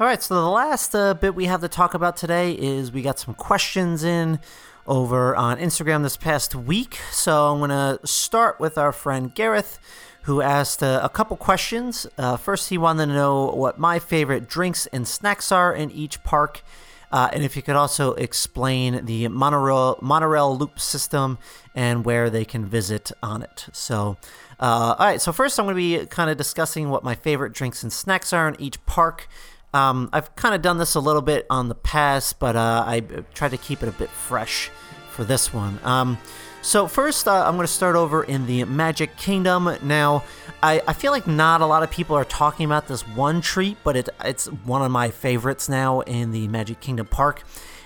All 0.00 0.08
right, 0.08 0.20
so 0.20 0.34
the 0.34 0.50
last 0.50 0.92
uh, 0.96 1.14
bit 1.14 1.36
we 1.36 1.44
have 1.44 1.60
to 1.60 1.68
talk 1.68 1.94
about 1.94 2.16
today 2.16 2.50
is 2.50 2.90
we 2.90 3.00
got 3.00 3.20
some 3.20 3.32
questions 3.32 4.02
in 4.02 4.40
over 4.88 5.36
on 5.36 5.58
Instagram 5.58 6.02
this 6.02 6.16
past 6.16 6.56
week. 6.56 6.98
So 7.12 7.52
I'm 7.52 7.58
going 7.58 7.70
to 7.70 8.04
start 8.04 8.58
with 8.58 8.76
our 8.76 8.90
friend 8.90 9.32
Gareth, 9.32 9.78
who 10.22 10.40
asked 10.40 10.82
uh, 10.82 10.98
a 11.00 11.08
couple 11.08 11.36
questions. 11.36 12.08
Uh, 12.18 12.36
first, 12.36 12.70
he 12.70 12.76
wanted 12.76 13.06
to 13.06 13.12
know 13.12 13.52
what 13.52 13.78
my 13.78 14.00
favorite 14.00 14.48
drinks 14.48 14.86
and 14.86 15.06
snacks 15.06 15.52
are 15.52 15.72
in 15.72 15.92
each 15.92 16.24
park. 16.24 16.64
Uh, 17.12 17.28
and 17.32 17.44
if 17.44 17.54
you 17.54 17.62
could 17.62 17.76
also 17.76 18.14
explain 18.14 19.04
the 19.04 19.28
monorail, 19.28 19.96
monorail 20.02 20.58
loop 20.58 20.80
system 20.80 21.38
and 21.72 22.04
where 22.04 22.30
they 22.30 22.44
can 22.44 22.66
visit 22.66 23.12
on 23.22 23.42
it. 23.42 23.66
So, 23.70 24.16
uh, 24.58 24.96
all 24.98 25.06
right, 25.06 25.20
so 25.20 25.30
first 25.32 25.56
I'm 25.60 25.66
going 25.66 25.76
to 25.76 26.00
be 26.00 26.04
kind 26.06 26.30
of 26.30 26.36
discussing 26.36 26.90
what 26.90 27.04
my 27.04 27.14
favorite 27.14 27.52
drinks 27.52 27.84
and 27.84 27.92
snacks 27.92 28.32
are 28.32 28.48
in 28.48 28.60
each 28.60 28.84
park. 28.86 29.28
Um, 29.74 30.08
I've 30.12 30.34
kind 30.36 30.54
of 30.54 30.62
done 30.62 30.78
this 30.78 30.94
a 30.94 31.00
little 31.00 31.20
bit 31.20 31.46
on 31.50 31.68
the 31.68 31.74
past, 31.74 32.38
but 32.38 32.54
uh, 32.54 32.84
I 32.86 33.00
tried 33.34 33.50
to 33.50 33.56
keep 33.56 33.82
it 33.82 33.88
a 33.88 33.92
bit 33.92 34.08
fresh 34.08 34.70
for 35.10 35.24
this 35.24 35.52
one. 35.52 35.80
Um, 35.82 36.16
so 36.62 36.86
first, 36.86 37.26
uh, 37.26 37.44
I'm 37.44 37.56
going 37.56 37.66
to 37.66 37.72
start 37.72 37.96
over 37.96 38.22
in 38.22 38.46
the 38.46 38.64
Magic 38.64 39.16
Kingdom. 39.16 39.76
Now, 39.82 40.22
I, 40.62 40.80
I, 40.86 40.92
feel 40.92 41.12
like 41.12 41.26
not 41.26 41.60
a 41.60 41.66
lot 41.66 41.82
of 41.82 41.90
people 41.90 42.16
are 42.16 42.24
talking 42.24 42.64
about 42.64 42.88
this 42.88 43.02
one 43.02 43.40
treat, 43.40 43.76
but 43.84 43.96
it, 43.96 44.08
it's 44.24 44.46
one 44.46 44.80
of 44.80 44.90
my 44.90 45.10
favorites 45.10 45.68
now 45.68 46.00
in 46.00 46.30
the 46.30 46.48
Magic 46.48 46.80
Kingdom 46.80 47.06
Park. 47.06 47.42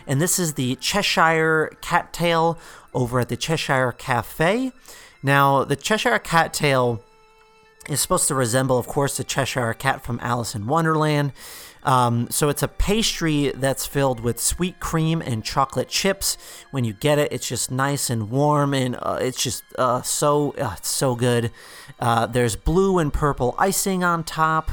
And 0.06 0.20
this 0.20 0.38
is 0.38 0.54
the 0.54 0.76
Cheshire 0.76 1.72
Cattail 1.80 2.58
over 2.94 3.20
at 3.20 3.30
the 3.30 3.36
Cheshire 3.36 3.92
Cafe. 3.92 4.72
Now, 5.22 5.64
the 5.64 5.74
Cheshire 5.74 6.18
Cattail 6.18 7.02
is 7.88 8.00
supposed 8.00 8.28
to 8.28 8.34
resemble, 8.34 8.78
of 8.78 8.86
course, 8.86 9.16
the 9.16 9.24
Cheshire 9.24 9.74
Cat 9.74 10.04
from 10.04 10.20
Alice 10.22 10.54
in 10.54 10.66
Wonderland. 10.66 11.32
Um, 11.88 12.28
so 12.30 12.50
it's 12.50 12.62
a 12.62 12.68
pastry 12.68 13.50
that's 13.54 13.86
filled 13.86 14.20
with 14.20 14.38
sweet 14.38 14.78
cream 14.78 15.22
and 15.22 15.42
chocolate 15.42 15.88
chips. 15.88 16.36
When 16.70 16.84
you 16.84 16.92
get 16.92 17.18
it, 17.18 17.32
it's 17.32 17.48
just 17.48 17.70
nice 17.70 18.10
and 18.10 18.28
warm, 18.30 18.74
and 18.74 18.94
uh, 19.00 19.18
it's 19.22 19.42
just 19.42 19.64
uh, 19.78 20.02
so 20.02 20.54
uh, 20.58 20.76
so 20.82 21.14
good. 21.14 21.50
Uh, 21.98 22.26
there's 22.26 22.56
blue 22.56 22.98
and 22.98 23.10
purple 23.10 23.54
icing 23.58 24.04
on 24.04 24.22
top. 24.22 24.70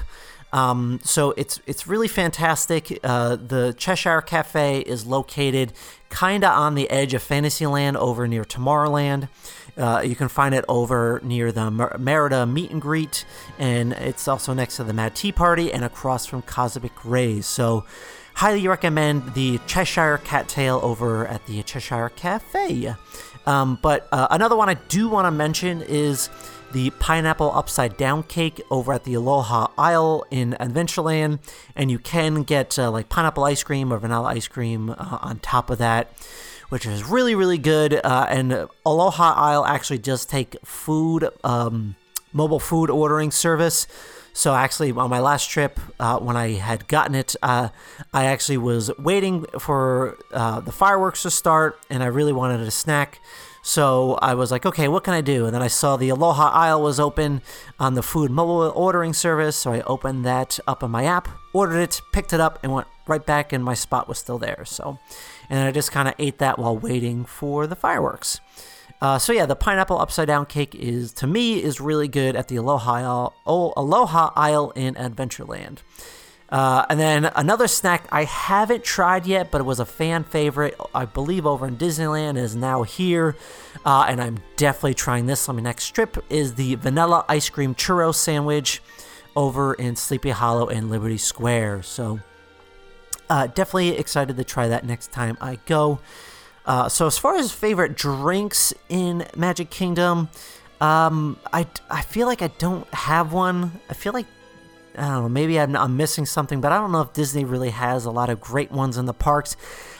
Um, 0.51 0.99
so 1.03 1.33
it's 1.37 1.61
it's 1.65 1.87
really 1.87 2.09
fantastic. 2.09 2.99
Uh, 3.01 3.37
the 3.37 3.73
Cheshire 3.77 4.19
Cafe 4.19 4.79
is 4.81 5.05
located 5.05 5.71
kind 6.09 6.43
of 6.43 6.51
on 6.51 6.75
the 6.75 6.89
edge 6.89 7.13
of 7.13 7.23
Fantasyland, 7.23 7.95
over 7.95 8.27
near 8.27 8.43
Tomorrowland. 8.43 9.29
Uh, 9.77 10.01
you 10.03 10.15
can 10.15 10.29
find 10.29 10.55
it 10.55 10.63
over 10.67 11.19
near 11.23 11.51
the 11.51 11.69
Mer- 11.69 11.97
Merida 11.99 12.45
Meet 12.45 12.71
and 12.71 12.81
Greet, 12.81 13.25
and 13.59 13.93
it's 13.93 14.27
also 14.27 14.53
next 14.53 14.77
to 14.77 14.83
the 14.83 14.93
Mad 14.93 15.15
Tea 15.15 15.31
Party 15.31 15.71
and 15.73 15.83
across 15.83 16.25
from 16.25 16.41
Cosmic 16.41 16.93
Rays. 17.03 17.45
So, 17.45 17.85
highly 18.35 18.67
recommend 18.67 19.33
the 19.33 19.59
Cheshire 19.65 20.19
Cattail 20.23 20.79
over 20.83 21.25
at 21.27 21.45
the 21.45 21.63
Cheshire 21.63 22.09
Cafe. 22.09 22.95
Um, 23.45 23.79
but 23.81 24.07
uh, 24.11 24.27
another 24.31 24.55
one 24.55 24.69
I 24.69 24.75
do 24.75 25.07
want 25.07 25.25
to 25.25 25.31
mention 25.31 25.81
is 25.81 26.29
the 26.71 26.89
pineapple 26.99 27.51
upside 27.53 27.95
down 27.95 28.23
cake 28.23 28.61
over 28.69 28.91
at 28.91 29.03
the 29.03 29.13
Aloha 29.13 29.67
Isle 29.77 30.25
in 30.31 30.57
Adventureland, 30.59 31.39
and 31.75 31.89
you 31.89 31.99
can 31.99 32.43
get 32.43 32.77
uh, 32.77 32.91
like 32.91 33.07
pineapple 33.07 33.45
ice 33.45 33.63
cream 33.63 33.93
or 33.93 33.99
vanilla 33.99 34.27
ice 34.27 34.47
cream 34.47 34.89
uh, 34.89 34.95
on 35.21 35.39
top 35.39 35.69
of 35.69 35.77
that 35.77 36.11
which 36.69 36.85
is 36.85 37.03
really, 37.03 37.35
really 37.35 37.57
good. 37.57 37.93
Uh, 37.93 38.25
and 38.29 38.67
Aloha 38.85 39.33
Isle 39.33 39.65
actually 39.65 39.99
does 39.99 40.25
take 40.25 40.57
food, 40.63 41.29
um, 41.43 41.95
mobile 42.33 42.59
food 42.59 42.89
ordering 42.89 43.31
service. 43.31 43.87
So 44.33 44.53
actually, 44.53 44.91
on 44.91 45.09
my 45.09 45.19
last 45.19 45.49
trip, 45.49 45.79
uh, 45.97 46.19
when 46.19 46.35
I 46.35 46.53
had 46.53 46.89
gotten 46.89 47.15
it, 47.15 47.37
uh, 47.41 47.69
I 48.13 48.25
actually 48.25 48.57
was 48.57 48.91
waiting 48.97 49.45
for 49.59 50.17
uh, 50.33 50.59
the 50.59 50.73
fireworks 50.73 51.21
to 51.21 51.31
start, 51.31 51.79
and 51.89 52.03
I 52.03 52.07
really 52.07 52.33
wanted 52.33 52.59
a 52.59 52.69
snack. 52.69 53.21
So 53.63 54.19
I 54.21 54.35
was 54.35 54.51
like, 54.51 54.65
okay, 54.65 54.87
what 54.87 55.03
can 55.03 55.13
I 55.13 55.21
do? 55.21 55.45
And 55.45 55.55
then 55.55 55.63
I 55.63 55.69
saw 55.69 55.95
the 55.95 56.09
Aloha 56.09 56.49
Isle 56.49 56.83
was 56.83 56.99
open 56.99 57.41
on 57.79 57.95
the 57.95 58.03
food 58.03 58.29
mobile 58.29 58.71
ordering 58.75 59.13
service. 59.13 59.55
So 59.55 59.71
I 59.71 59.81
opened 59.81 60.23
that 60.25 60.59
up 60.67 60.83
on 60.83 60.91
my 60.91 61.05
app, 61.05 61.29
ordered 61.51 61.79
it, 61.79 62.01
picked 62.11 62.31
it 62.31 62.39
up, 62.39 62.59
and 62.61 62.73
went 62.73 62.87
right 63.07 63.25
back, 63.25 63.53
and 63.53 63.63
my 63.63 63.73
spot 63.73 64.07
was 64.07 64.19
still 64.19 64.37
there. 64.37 64.65
So 64.65 64.99
and 65.49 65.67
I 65.67 65.71
just 65.71 65.91
kind 65.91 66.07
of 66.07 66.13
ate 66.19 66.39
that 66.39 66.59
while 66.59 66.77
waiting 66.77 67.25
for 67.25 67.67
the 67.67 67.75
fireworks. 67.75 68.39
Uh, 69.01 69.19
so 69.19 69.33
yeah, 69.33 69.45
the 69.45 69.55
pineapple 69.55 69.99
upside 69.99 70.27
down 70.27 70.45
cake 70.45 70.73
is 70.73 71.11
to 71.13 71.27
me 71.27 71.61
is 71.61 71.81
really 71.81 72.07
good 72.07 72.35
at 72.35 72.47
the 72.47 72.55
Aloha 72.55 72.93
Isle, 72.93 73.35
oh, 73.45 73.73
Aloha 73.75 74.31
Isle 74.35 74.71
in 74.71 74.95
Adventureland. 74.95 75.79
Uh, 76.47 76.85
and 76.89 76.99
then 76.99 77.25
another 77.35 77.67
snack 77.67 78.07
I 78.11 78.23
haven't 78.23 78.83
tried 78.83 79.25
yet, 79.25 79.51
but 79.51 79.61
it 79.61 79.63
was 79.63 79.79
a 79.79 79.85
fan 79.85 80.23
favorite, 80.23 80.79
I 80.93 81.05
believe, 81.05 81.45
over 81.45 81.67
in 81.67 81.75
Disneyland, 81.75 82.37
is 82.37 82.55
now 82.55 82.83
here. 82.83 83.35
Uh, 83.83 84.05
and 84.07 84.21
I'm 84.21 84.37
definitely 84.55 84.93
trying 84.93 85.25
this 85.25 85.49
on 85.49 85.55
my 85.55 85.61
next 85.63 85.89
trip, 85.89 86.23
is 86.29 86.55
the 86.55 86.75
vanilla 86.75 87.25
ice 87.27 87.49
cream 87.49 87.73
churro 87.75 88.13
sandwich 88.13 88.81
over 89.35 89.73
in 89.73 89.95
Sleepy 89.95 90.29
Hollow 90.29 90.67
and 90.67 90.89
Liberty 90.89 91.17
Square. 91.17 91.83
So 91.83 92.19
uh, 93.29 93.47
definitely 93.47 93.97
excited 93.97 94.37
to 94.37 94.43
try 94.43 94.67
that 94.67 94.85
next 94.85 95.11
time 95.11 95.37
I 95.41 95.59
go. 95.65 95.99
Uh, 96.65 96.89
so 96.89 97.05
as 97.07 97.17
far 97.17 97.35
as 97.35 97.51
favorite 97.51 97.95
drinks 97.95 98.73
in 98.89 99.25
Magic 99.35 99.69
Kingdom, 99.69 100.29
um, 100.81 101.37
I, 101.53 101.67
I 101.89 102.01
feel 102.01 102.27
like 102.27 102.41
I 102.41 102.47
don't 102.47 102.91
have 102.93 103.33
one. 103.33 103.79
I 103.89 103.93
feel 103.93 104.13
like 104.13 104.25
I 104.97 105.01
don't 105.01 105.23
know, 105.23 105.29
maybe 105.29 105.59
I'm, 105.59 105.75
I'm, 105.75 105.97
missing 105.97 106.25
something, 106.25 106.61
but 106.61 106.71
I 106.71 106.77
don't 106.77 106.91
know 106.91 107.01
if 107.01 107.11
Disney 107.13 107.43
really 107.43 107.69
has 107.69 108.05
a 108.05 108.11
lot 108.11 108.29
of 108.29 108.39
great 108.39 108.71
ones 108.71 108.97
in 108.97 109.05
the 109.05 109.13
parks. 109.13 109.57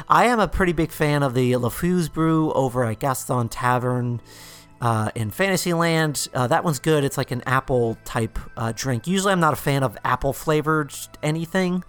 I 0.07 0.25
am 0.25 0.39
a 0.39 0.47
pretty 0.47 0.71
big 0.71 0.91
fan 0.91 1.21
of 1.21 1.33
the 1.33 1.51
LeFou's 1.53 2.07
Brew 2.07 2.53
over 2.53 2.85
at 2.85 2.99
Gaston 2.99 3.49
Tavern 3.49 4.21
uh, 4.81 5.11
in 5.15 5.31
Fantasyland. 5.31 6.27
Uh, 6.33 6.47
that 6.47 6.63
one's 6.63 6.79
good. 6.79 7.03
It's 7.03 7.17
like 7.17 7.31
an 7.31 7.43
apple 7.45 7.97
type 8.05 8.39
uh, 8.55 8.71
drink. 8.75 9.07
Usually, 9.07 9.33
I'm 9.33 9.39
not 9.39 9.53
a 9.53 9.57
fan 9.57 9.83
of 9.83 9.97
apple 10.05 10.33
flavored 10.33 10.93
anything, 11.21 11.83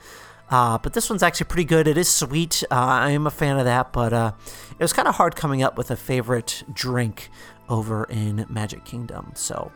uh, 0.50 0.78
but 0.78 0.92
this 0.92 1.10
one's 1.10 1.22
actually 1.22 1.46
pretty 1.46 1.64
good. 1.64 1.88
It 1.88 1.96
is 1.96 2.08
sweet. 2.08 2.62
Uh, 2.70 2.74
I 2.74 3.10
am 3.10 3.26
a 3.26 3.30
fan 3.30 3.58
of 3.58 3.64
that, 3.64 3.92
but 3.92 4.12
uh, 4.12 4.32
it 4.78 4.82
was 4.82 4.92
kind 4.92 5.08
of 5.08 5.16
hard 5.16 5.36
coming 5.36 5.62
up 5.62 5.76
with 5.76 5.90
a 5.90 5.96
favorite 5.96 6.62
drink 6.72 7.30
over 7.68 8.04
in 8.04 8.46
Magic 8.48 8.84
Kingdom. 8.84 9.32
So. 9.34 9.72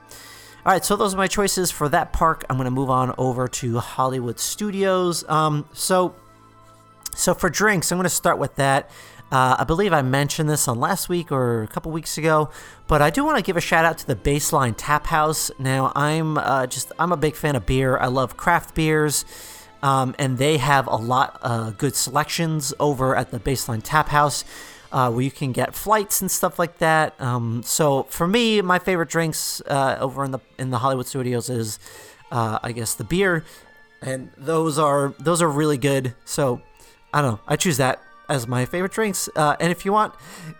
All 0.66 0.72
right, 0.72 0.85
so 0.85 0.94
those 0.94 1.14
are 1.14 1.16
my 1.16 1.26
choices 1.26 1.70
for 1.70 1.88
that 1.88 2.12
park. 2.12 2.44
I'm 2.50 2.59
going 2.59 2.66
to 2.66 2.70
move 2.70 2.90
on 2.90 3.14
over 3.16 3.48
to 3.48 3.78
Hollywood 3.78 4.38
Studios. 4.38 5.26
Um, 5.26 5.66
so, 5.72 6.14
so 7.14 7.33
for 7.33 7.48
drinks, 7.48 7.90
I'm 7.90 7.96
going 7.96 8.04
to 8.04 8.11
start 8.11 8.38
with 8.38 8.56
that. 8.56 8.90
Uh, 9.33 9.56
I 9.61 9.64
believe 9.64 9.92
I 9.94 10.02
mentioned 10.02 10.50
this 10.50 10.68
on 10.68 10.78
last 10.78 11.09
week 11.09 11.33
or 11.33 11.62
a 11.62 11.66
couple 11.68 11.92
weeks 11.92 12.18
ago, 12.18 12.50
but 12.88 13.00
I 13.00 13.09
do 13.11 13.24
want 13.24 13.38
to 13.38 13.42
give 13.42 13.56
a 13.56 13.61
shout 13.61 13.85
out 13.85 13.96
to 13.98 14.06
the 14.06 14.16
Baseline 14.16 14.74
Tap 14.76 15.06
House. 15.06 15.50
Now, 15.59 15.92
I'm 15.94 16.37
uh, 16.37 16.66
just 16.66 16.92
I'm 16.98 17.12
a 17.12 17.16
big 17.16 17.37
fan 17.37 17.56
of 17.56 17.64
beer. 17.64 17.96
I 17.96 18.09
love 18.09 18.37
craft 18.37 18.74
beers, 18.74 19.24
um, 19.82 20.14
and 20.18 20.38
they 20.38 20.58
have 20.58 20.86
a 20.86 20.96
lot 20.96 21.38
of 21.42 21.68
uh, 21.68 21.70
good 21.70 21.94
selections 21.94 22.72
over 22.78 23.16
at 23.16 23.30
the 23.30 23.40
Baseline 23.40 23.80
Tap 23.82 24.08
House 24.08 24.44
uh, 24.92 25.10
where 25.10 25.22
you 25.22 25.30
can 25.30 25.52
get 25.52 25.74
flights 25.74 26.20
and 26.20 26.30
stuff 26.30 26.58
like 26.58 26.78
that. 26.78 27.20
Um, 27.20 27.62
so 27.64 28.04
for 28.04 28.26
me, 28.26 28.60
my 28.60 28.78
favorite 28.78 29.08
drinks 29.08 29.60
uh, 29.62 29.96
over 30.00 30.24
in 30.24 30.32
the 30.32 30.40
in 30.58 30.70
the 30.70 30.78
Hollywood 30.78 31.06
studios 31.06 31.48
is, 31.48 31.78
uh, 32.30 32.58
I 32.62 32.72
guess, 32.72 32.94
the 32.94 33.04
beer, 33.04 33.44
and 34.02 34.30
those 34.36 34.78
are 34.78 35.14
those 35.18 35.42
are 35.42 35.48
really 35.48 35.78
good. 35.78 36.14
So 36.24 36.60
I 37.12 37.22
don't 37.22 37.32
know, 37.32 37.40
I 37.46 37.56
choose 37.56 37.76
that 37.76 38.02
as 38.28 38.46
my 38.46 38.64
favorite 38.64 38.92
drinks. 38.92 39.28
Uh, 39.34 39.56
and 39.60 39.72
if 39.72 39.84
you 39.84 39.92
want, 39.92 40.14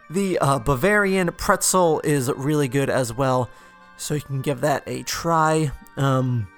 the 0.09 0.39
uh, 0.39 0.59
Bavarian 0.59 1.31
pretzel 1.33 2.01
is 2.03 2.31
really 2.33 2.69
good 2.69 2.91
as 2.91 3.13
well. 3.13 3.49
So 3.97 4.15
you 4.15 4.21
can 4.21 4.41
give 4.41 4.63
that 4.63 4.83
a 4.87 5.03
try. 5.03 5.73
Um, 5.97 6.49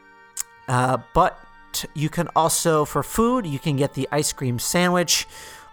uh, 0.69 0.99
you 1.95 2.09
can 2.09 2.29
also, 2.35 2.85
for 2.85 3.03
food, 3.03 3.47
you 3.47 3.59
can 3.59 3.77
get 3.77 3.95
the 3.95 4.09
ice 4.13 4.33
cream 4.33 4.59
sandwich 4.59 5.27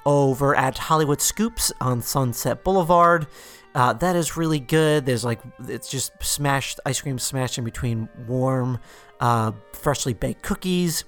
over 0.05 0.55
at 0.55 0.77
Hollywood 0.77 1.21
Scoops 1.21 1.71
on 1.81 2.01
Sunset 2.01 2.63
Boulevard. 2.63 3.27
Uh, 3.75 3.93
that 3.93 4.15
is 4.15 4.35
really 4.35 4.59
good. 4.59 5.05
There's 5.05 5.23
like 5.23 5.39
it's 5.67 5.89
just 5.89 6.11
smashed 6.21 6.79
ice 6.85 7.01
cream 7.01 7.19
smashed 7.19 7.57
in 7.57 7.63
between 7.63 8.09
warm, 8.27 8.79
uh, 9.19 9.51
freshly 9.73 10.13
baked 10.13 10.41
cookies, 10.41 11.03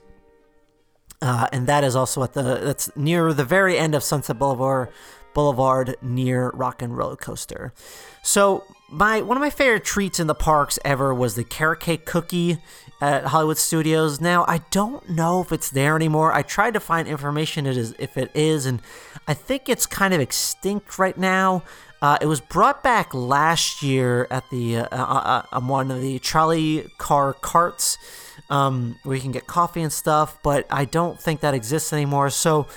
uh, 1.22 1.48
and 1.52 1.68
that 1.68 1.84
is 1.84 1.96
also 1.96 2.24
at 2.24 2.34
the 2.34 2.42
that's 2.42 2.96
near 2.96 3.34
the 3.34 3.46
very 3.46 3.78
end 3.78 3.96
of 3.96 4.04
Sunset 4.04 4.38
Boulevard, 4.38 4.90
Boulevard 5.34 5.96
near 6.04 6.50
Rock 6.52 6.82
and 6.82 6.96
Roller 6.96 7.16
Coaster. 7.16 7.74
So 8.22 8.64
my 8.90 9.22
one 9.22 9.38
of 9.38 9.42
my 9.42 9.50
favorite 9.50 9.84
treats 9.84 10.20
in 10.20 10.28
the 10.28 10.36
parks 10.36 10.78
ever 10.86 11.14
was 11.14 11.36
the 11.36 11.44
carrot 11.44 11.80
cake 11.80 12.06
cookie 12.06 12.60
at 13.02 13.26
Hollywood 13.26 13.58
Studios. 13.58 14.22
Now 14.22 14.46
I 14.48 14.62
don't 14.70 15.10
know 15.10 15.42
if 15.42 15.52
it's 15.52 15.70
there 15.70 15.96
anymore. 15.96 16.32
I 16.34 16.44
tried 16.44 16.76
to 16.76 16.80
find 16.80 17.08
information 17.08 17.66
it 17.66 17.76
is 17.76 17.96
if 18.00 18.16
it 18.16 18.32
is, 18.34 18.66
and 18.66 18.82
I 19.28 19.34
think 19.34 19.68
it's 19.68 19.86
kind 19.86 20.14
of 20.14 20.22
extinct 20.22 20.98
right 21.00 21.18
now. 21.18 21.64
Uh, 22.02 22.18
it 22.20 22.26
was 22.26 22.42
brought 22.42 22.82
back 22.82 23.14
last 23.14 23.84
year 23.84 24.28
at 24.32 24.50
the 24.50 24.78
uh, 24.78 24.88
uh, 24.92 25.44
uh, 25.52 25.62
one 25.62 25.92
of 25.92 26.02
the 26.02 26.18
trolley 26.20 26.88
car 26.98 27.34
carts 27.34 27.98
um, 28.50 28.98
where 29.04 29.16
you 29.16 29.22
can 29.22 29.32
get 29.32 29.46
coffee 29.46 29.82
and 29.82 29.94
stuff, 29.94 30.38
but 30.44 30.66
I 30.70 30.86
don't 30.86 31.20
think 31.20 31.42
that 31.42 31.54
exists 31.54 31.94
anymore. 31.94 32.30
So 32.30 32.68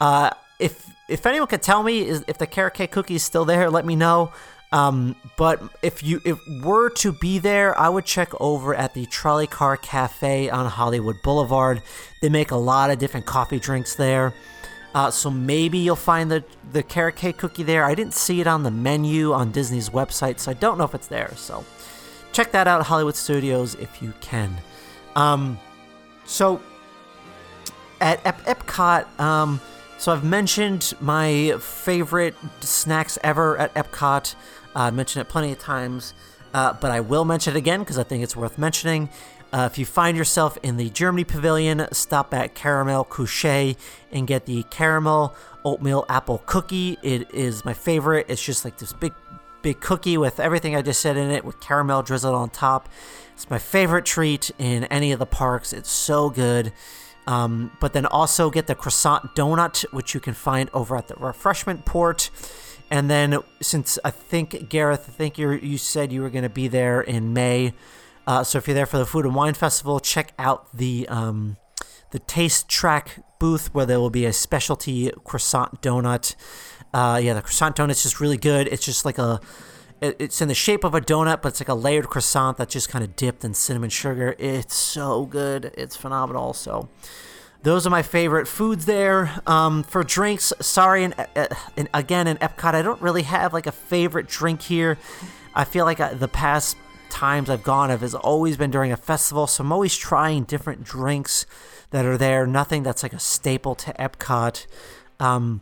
uh, 0.00 0.30
if 0.58 0.88
if 1.08 1.26
anyone 1.26 1.48
could 1.48 1.62
tell 1.62 1.82
me 1.82 2.02
if 2.02 2.38
the 2.38 2.46
carrot 2.46 2.74
cake 2.74 2.90
cookie 2.90 3.16
is 3.16 3.22
still 3.22 3.44
there, 3.44 3.70
let 3.70 3.84
me 3.84 3.96
know. 3.96 4.32
Um, 4.72 5.16
but 5.36 5.62
if 5.82 6.02
you 6.02 6.20
if 6.24 6.38
were 6.62 6.88
to 6.90 7.12
be 7.12 7.38
there, 7.38 7.78
I 7.78 7.88
would 7.88 8.06
check 8.06 8.30
over 8.40 8.74
at 8.74 8.94
the 8.94 9.04
Trolley 9.06 9.46
Car 9.46 9.76
Cafe 9.76 10.48
on 10.48 10.66
Hollywood 10.66 11.16
Boulevard. 11.22 11.82
They 12.22 12.30
make 12.30 12.50
a 12.50 12.56
lot 12.56 12.90
of 12.90 12.98
different 12.98 13.26
coffee 13.26 13.58
drinks 13.58 13.94
there. 13.94 14.32
Uh, 14.94 15.10
so 15.10 15.30
maybe 15.30 15.78
you'll 15.78 15.96
find 15.96 16.30
the 16.30 16.44
the 16.72 16.82
carrot 16.82 17.16
cake 17.16 17.36
cookie 17.36 17.62
there. 17.62 17.84
I 17.84 17.94
didn't 17.94 18.14
see 18.14 18.40
it 18.40 18.46
on 18.46 18.62
the 18.62 18.70
menu 18.70 19.32
on 19.32 19.52
Disney's 19.52 19.90
website, 19.90 20.38
so 20.38 20.50
I 20.50 20.54
don't 20.54 20.78
know 20.78 20.84
if 20.84 20.94
it's 20.94 21.06
there. 21.06 21.32
So 21.36 21.64
check 22.32 22.52
that 22.52 22.66
out, 22.66 22.84
Hollywood 22.86 23.16
Studios, 23.16 23.74
if 23.74 24.02
you 24.02 24.12
can. 24.20 24.56
Um, 25.16 25.58
so 26.24 26.62
at 28.00 28.24
Ep- 28.26 28.44
Epcot, 28.44 29.20
um, 29.20 29.60
so 29.98 30.12
I've 30.12 30.24
mentioned 30.24 30.94
my 31.00 31.56
favorite 31.60 32.34
snacks 32.60 33.18
ever 33.22 33.56
at 33.58 33.72
Epcot. 33.74 34.34
Uh, 34.74 34.80
I 34.80 34.90
mentioned 34.90 35.20
it 35.22 35.28
plenty 35.28 35.52
of 35.52 35.58
times, 35.58 36.14
uh, 36.54 36.72
but 36.74 36.90
I 36.90 37.00
will 37.00 37.24
mention 37.24 37.54
it 37.54 37.58
again 37.58 37.80
because 37.80 37.98
I 37.98 38.02
think 38.02 38.22
it's 38.22 38.36
worth 38.36 38.58
mentioning. 38.58 39.08
Uh, 39.52 39.68
if 39.70 39.76
you 39.76 39.84
find 39.84 40.16
yourself 40.16 40.56
in 40.62 40.78
the 40.78 40.88
Germany 40.88 41.24
Pavilion, 41.24 41.86
stop 41.92 42.32
at 42.32 42.54
Karamell-Küche 42.54 43.76
and 44.10 44.26
get 44.26 44.46
the 44.46 44.62
caramel 44.70 45.34
oatmeal 45.64 46.06
apple 46.08 46.42
cookie. 46.46 46.98
It 47.02 47.30
is 47.34 47.64
my 47.64 47.74
favorite. 47.74 48.26
It's 48.30 48.42
just 48.42 48.64
like 48.64 48.78
this 48.78 48.94
big, 48.94 49.12
big 49.60 49.80
cookie 49.80 50.16
with 50.16 50.40
everything 50.40 50.74
I 50.74 50.80
just 50.80 51.00
said 51.00 51.18
in 51.18 51.30
it, 51.30 51.44
with 51.44 51.60
caramel 51.60 52.02
drizzled 52.02 52.34
on 52.34 52.48
top. 52.48 52.88
It's 53.34 53.50
my 53.50 53.58
favorite 53.58 54.06
treat 54.06 54.50
in 54.58 54.84
any 54.84 55.12
of 55.12 55.18
the 55.18 55.26
parks. 55.26 55.74
It's 55.74 55.90
so 55.90 56.30
good. 56.30 56.72
Um, 57.26 57.76
but 57.78 57.92
then 57.92 58.06
also 58.06 58.50
get 58.50 58.66
the 58.66 58.74
croissant 58.74 59.34
donut, 59.36 59.82
which 59.92 60.14
you 60.14 60.20
can 60.20 60.34
find 60.34 60.70
over 60.72 60.96
at 60.96 61.08
the 61.08 61.14
refreshment 61.16 61.84
port. 61.84 62.30
And 62.92 63.08
then, 63.08 63.38
since 63.62 63.98
I 64.04 64.10
think 64.10 64.68
Gareth, 64.68 65.06
I 65.08 65.12
think 65.12 65.38
you 65.38 65.50
you 65.52 65.78
said 65.78 66.12
you 66.12 66.20
were 66.20 66.28
going 66.28 66.42
to 66.42 66.50
be 66.50 66.68
there 66.68 67.00
in 67.00 67.32
May, 67.32 67.72
uh, 68.26 68.44
so 68.44 68.58
if 68.58 68.68
you're 68.68 68.74
there 68.74 68.84
for 68.84 68.98
the 68.98 69.06
Food 69.06 69.24
and 69.24 69.34
Wine 69.34 69.54
Festival, 69.54 69.98
check 69.98 70.34
out 70.38 70.76
the 70.76 71.08
um, 71.08 71.56
the 72.10 72.18
Taste 72.18 72.68
Track 72.68 73.24
booth 73.38 73.72
where 73.72 73.86
there 73.86 73.98
will 73.98 74.10
be 74.10 74.26
a 74.26 74.32
specialty 74.32 75.10
croissant 75.24 75.80
donut. 75.80 76.34
Uh, 76.92 77.18
yeah, 77.22 77.32
the 77.32 77.40
croissant 77.40 77.76
donut's 77.76 78.02
just 78.02 78.20
really 78.20 78.36
good. 78.36 78.68
It's 78.68 78.84
just 78.84 79.06
like 79.06 79.16
a 79.16 79.40
it's 80.02 80.42
in 80.42 80.48
the 80.48 80.54
shape 80.54 80.84
of 80.84 80.94
a 80.94 81.00
donut, 81.00 81.40
but 81.40 81.48
it's 81.48 81.60
like 81.60 81.70
a 81.70 81.74
layered 81.74 82.08
croissant 82.08 82.58
that's 82.58 82.74
just 82.74 82.90
kind 82.90 83.02
of 83.02 83.16
dipped 83.16 83.42
in 83.42 83.54
cinnamon 83.54 83.88
sugar. 83.88 84.36
It's 84.38 84.74
so 84.74 85.24
good. 85.24 85.72
It's 85.78 85.96
phenomenal. 85.96 86.52
So 86.52 86.90
those 87.62 87.86
are 87.86 87.90
my 87.90 88.02
favorite 88.02 88.48
foods 88.48 88.86
there. 88.86 89.40
Um, 89.46 89.82
for 89.82 90.02
drinks, 90.02 90.52
sorry, 90.60 91.04
and, 91.04 91.14
uh, 91.36 91.46
and 91.76 91.88
again 91.94 92.26
in 92.26 92.36
Epcot, 92.38 92.74
I 92.74 92.82
don't 92.82 93.00
really 93.00 93.22
have 93.22 93.52
like 93.52 93.66
a 93.66 93.72
favorite 93.72 94.26
drink 94.26 94.62
here. 94.62 94.98
I 95.54 95.64
feel 95.64 95.84
like 95.84 96.00
I, 96.00 96.10
uh, 96.10 96.14
the 96.14 96.28
past 96.28 96.76
times 97.10 97.50
I've 97.50 97.62
gone 97.62 97.90
have 97.90 98.00
has 98.00 98.14
always 98.14 98.56
been 98.56 98.70
during 98.70 98.90
a 98.90 98.96
festival, 98.96 99.46
so 99.46 99.62
I'm 99.62 99.72
always 99.72 99.96
trying 99.96 100.44
different 100.44 100.82
drinks 100.82 101.46
that 101.90 102.04
are 102.04 102.16
there. 102.16 102.46
Nothing 102.46 102.82
that's 102.82 103.02
like 103.02 103.12
a 103.12 103.20
staple 103.20 103.74
to 103.76 103.92
Epcot. 103.92 104.66
Um, 105.20 105.60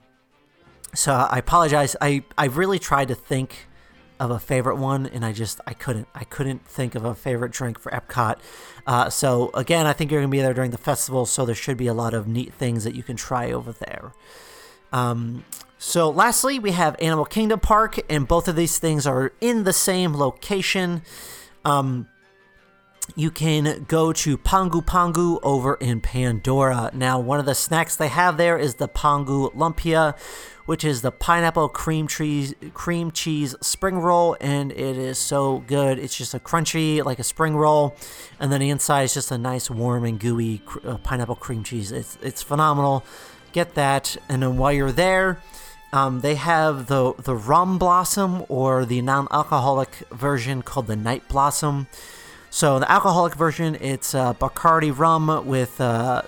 so 0.95 1.13
I 1.13 1.39
apologize. 1.39 1.97
I 2.01 2.25
I 2.39 2.47
really 2.47 2.79
tried 2.79 3.09
to 3.09 3.15
think 3.15 3.69
of 4.21 4.31
a 4.31 4.39
favorite 4.39 4.77
one, 4.77 5.07
and 5.07 5.25
I 5.25 5.33
just 5.33 5.61
I 5.67 5.73
couldn't 5.73 6.07
I 6.15 6.25
couldn't 6.25 6.65
think 6.67 6.95
of 6.95 7.05
a 7.05 7.15
favorite 7.15 7.53
drink 7.53 7.79
for 7.79 7.91
Epcot. 7.91 8.37
Uh, 8.87 9.09
so 9.09 9.51
again, 9.55 9.87
I 9.87 9.95
think 9.95 10.13
you're 10.13 10.21
gonna 10.21 10.31
be 10.31 10.41
there 10.41 10.55
during 10.55 10.71
the 10.71 10.79
festival, 10.79 11.27
so 11.27 11.45
there 11.47 11.55
should 11.55 11.79
be 11.79 11.87
a 11.87 11.95
lot 11.95 12.13
of 12.13 12.29
neat 12.29 12.53
things 12.53 12.85
that 12.85 12.95
you 12.95 13.03
can 13.03 13.17
try 13.17 13.51
over 13.51 13.73
there. 13.73 14.13
Um, 14.93 15.45
so 15.79 16.11
lastly, 16.11 16.59
we 16.59 16.73
have 16.73 16.95
Animal 17.01 17.25
Kingdom 17.25 17.61
Park, 17.61 17.99
and 18.11 18.29
both 18.29 18.47
of 18.47 18.55
these 18.55 18.79
things 18.79 19.07
are 19.07 19.33
in 19.41 19.65
the 19.65 19.73
same 19.73 20.15
location. 20.15 21.03
Um, 21.65 22.07
you 23.17 23.31
can 23.31 23.85
go 23.89 24.13
to 24.13 24.37
Pongu 24.39 24.85
Pongu 24.85 25.39
over 25.43 25.75
in 25.75 26.01
Pandora. 26.01 26.91
Now, 26.95 27.19
one 27.19 27.41
of 27.41 27.47
the 27.47 27.55
snacks 27.55 27.97
they 27.97 28.09
have 28.09 28.37
there 28.37 28.59
is 28.59 28.77
the 28.77 28.89
Pongu 28.89 29.53
Lumpia, 29.55 30.17
which 30.67 30.85
is 30.85 31.03
the 31.03 31.11
pineapple 31.11 31.69
cream 31.69 32.07
cheese 32.07 32.55
cream 32.75 33.11
cheese 33.11 33.55
spring 33.61 33.99
roll, 33.99 34.37
and 34.41 34.73
it 34.73 34.97
is 34.97 35.19
so 35.19 35.59
good. 35.67 35.99
It's 35.99 36.17
just 36.17 36.35
a 36.35 36.39
crunchy 36.39 37.05
like 37.05 37.19
a 37.19 37.25
spring 37.25 37.57
roll, 37.57 37.97
and 38.39 38.53
then 38.53 38.61
the 38.61 38.71
inside 38.71 39.03
is 39.03 39.15
just 39.15 39.31
a 39.31 39.39
nice 39.39 39.71
warm 39.71 40.05
and 40.05 40.19
gooey 40.19 40.63
uh, 40.85 40.99
pineapple 40.99 41.37
cream 41.37 41.65
cheese. 41.65 41.93
It's 41.93 42.19
it's 42.23 42.43
phenomenal. 42.43 43.05
Get 43.53 43.75
that, 43.75 44.17
and 44.29 44.43
then 44.43 44.57
while 44.57 44.73
you're 44.73 44.93
there. 44.93 45.43
Um, 45.93 46.21
they 46.21 46.37
have 46.37 46.87
the 46.87 47.15
the 47.15 47.35
rum 47.35 47.77
blossom 47.77 48.45
or 48.49 48.85
the 48.85 49.03
non-alcoholic 49.03 49.91
version 50.13 50.63
called 50.63 50.87
the 50.87 50.95
night 50.95 51.27
blossom 51.27 51.89
so 52.51 52.79
the 52.79 52.91
alcoholic 52.91 53.35
version, 53.35 53.77
it's 53.81 54.15
uh, 54.15 54.35
Bacardi 54.35 54.97
rum 54.97 55.47
with 55.47 55.81
uh, 55.81 56.23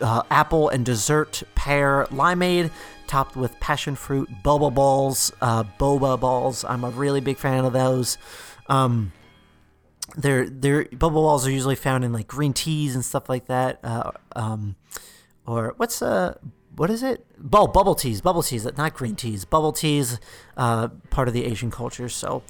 uh, 0.00 0.22
apple 0.30 0.68
and 0.68 0.84
dessert 0.84 1.42
pear 1.54 2.06
limeade, 2.10 2.70
topped 3.06 3.36
with 3.36 3.58
passion 3.60 3.96
fruit 3.96 4.28
boba 4.42 4.72
balls, 4.72 5.32
uh, 5.40 5.64
boba 5.78 6.18
balls. 6.18 6.64
I'm 6.64 6.84
a 6.84 6.90
really 6.90 7.20
big 7.20 7.36
fan 7.36 7.64
of 7.64 7.72
those. 7.72 8.18
Um, 8.68 9.12
they're, 10.16 10.48
they're 10.48 10.84
boba 10.84 11.14
balls 11.14 11.46
are 11.46 11.50
usually 11.50 11.76
found 11.76 12.04
in 12.04 12.12
like 12.12 12.28
green 12.28 12.52
teas 12.52 12.94
and 12.94 13.04
stuff 13.04 13.28
like 13.28 13.46
that. 13.46 13.80
Uh, 13.82 14.12
um, 14.36 14.76
or 15.46 15.74
what's 15.76 16.00
uh 16.00 16.34
what 16.76 16.90
is 16.90 17.02
it? 17.02 17.24
Oh, 17.52 17.66
bubble 17.66 17.94
teas, 17.94 18.20
bubble 18.20 18.42
teas, 18.42 18.66
not 18.76 18.94
green 18.94 19.14
teas. 19.14 19.44
Bubble 19.44 19.72
teas, 19.72 20.18
uh, 20.56 20.88
part 21.10 21.28
of 21.28 21.34
the 21.34 21.44
Asian 21.44 21.70
culture. 21.70 22.08
So, 22.08 22.42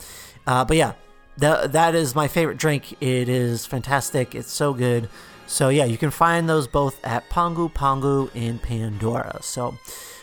uh, 0.47 0.65
but 0.65 0.77
yeah, 0.77 0.95
that 1.39 1.73
that 1.73 1.95
is 1.95 2.15
my 2.15 2.29
favorite 2.29 2.59
drink. 2.59 2.93
It 3.01 3.29
is 3.29 3.67
fantastic. 3.67 4.35
It's 4.35 4.53
so 4.53 4.73
good. 4.73 5.09
So 5.47 5.69
yeah, 5.69 5.85
you 5.85 5.99
can 5.99 6.11
find 6.11 6.49
those 6.49 6.67
both 6.67 7.05
at 7.05 7.29
Pongu 7.29 7.73
Pongu 7.73 8.35
in 8.35 8.59
Pandora. 8.59 9.39
So 9.43 9.77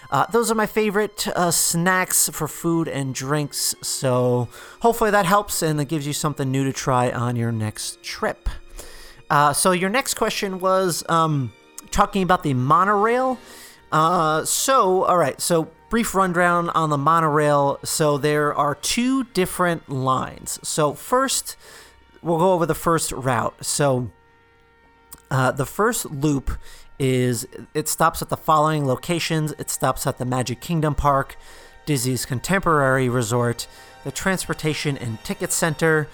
uh, 0.10 0.26
those 0.28 0.52
are 0.52 0.56
my 0.56 0.66
favorite 0.66 1.28
uh, 1.30 1.52
snacks 1.52 2.30
for 2.30 2.48
food 2.48 2.88
and 2.88 3.14
drinks. 3.14 3.76
So 3.82 4.50
hopefully 4.82 5.12
that 5.12 5.26
helps 5.26 5.62
and 5.62 5.80
it 5.80 5.86
gives 5.86 6.08
you 6.08 6.14
something 6.14 6.52
new 6.52 6.64
to 6.66 6.74
try 6.74 7.12
on 7.12 7.36
your 7.36 7.52
next 7.52 8.02
trip. 8.04 8.50
Uh, 9.30 9.54
so 9.54 9.72
your 9.72 9.90
next 9.90 10.16
question 10.16 10.60
was 10.60 11.04
um, 11.08 11.54
talking 11.92 12.24
about 12.24 12.44
the 12.44 12.54
monorail. 12.54 13.38
Uh, 13.92 14.44
so 14.44 15.04
all 15.04 15.18
right, 15.18 15.40
so 15.40 15.70
brief 15.92 16.16
rundown 16.16 16.70
on 16.70 16.90
the 16.90 16.98
monorail. 16.98 17.78
So 17.84 18.18
there 18.18 18.56
are 18.56 18.76
two 18.76 19.26
different 19.26 19.90
lines. 19.90 20.58
So 20.64 20.94
first, 20.94 21.58
we'll 22.22 22.38
go 22.38 22.54
over 22.54 22.66
the 22.66 22.74
first 22.74 23.12
route. 23.12 23.54
So 23.64 24.10
uh, 25.30 25.52
the 25.52 25.66
first 25.66 26.10
loop 26.10 26.50
is 26.98 27.46
it 27.74 27.90
stops 27.90 28.22
at 28.22 28.30
the 28.30 28.38
following 28.38 28.88
locations. 28.88 29.52
It 29.60 29.70
stops 29.70 30.08
at 30.08 30.18
the 30.18 30.24
Magic 30.24 30.62
Kingdom 30.62 30.96
Park, 30.96 31.36
Disney's 31.86 32.26
Contemporary 32.26 33.10
Resort, 33.10 33.68
the 34.06 34.12
Transportation 34.12 34.98
and 34.98 35.22
Ticket 35.26 35.52
Center, 35.52 36.08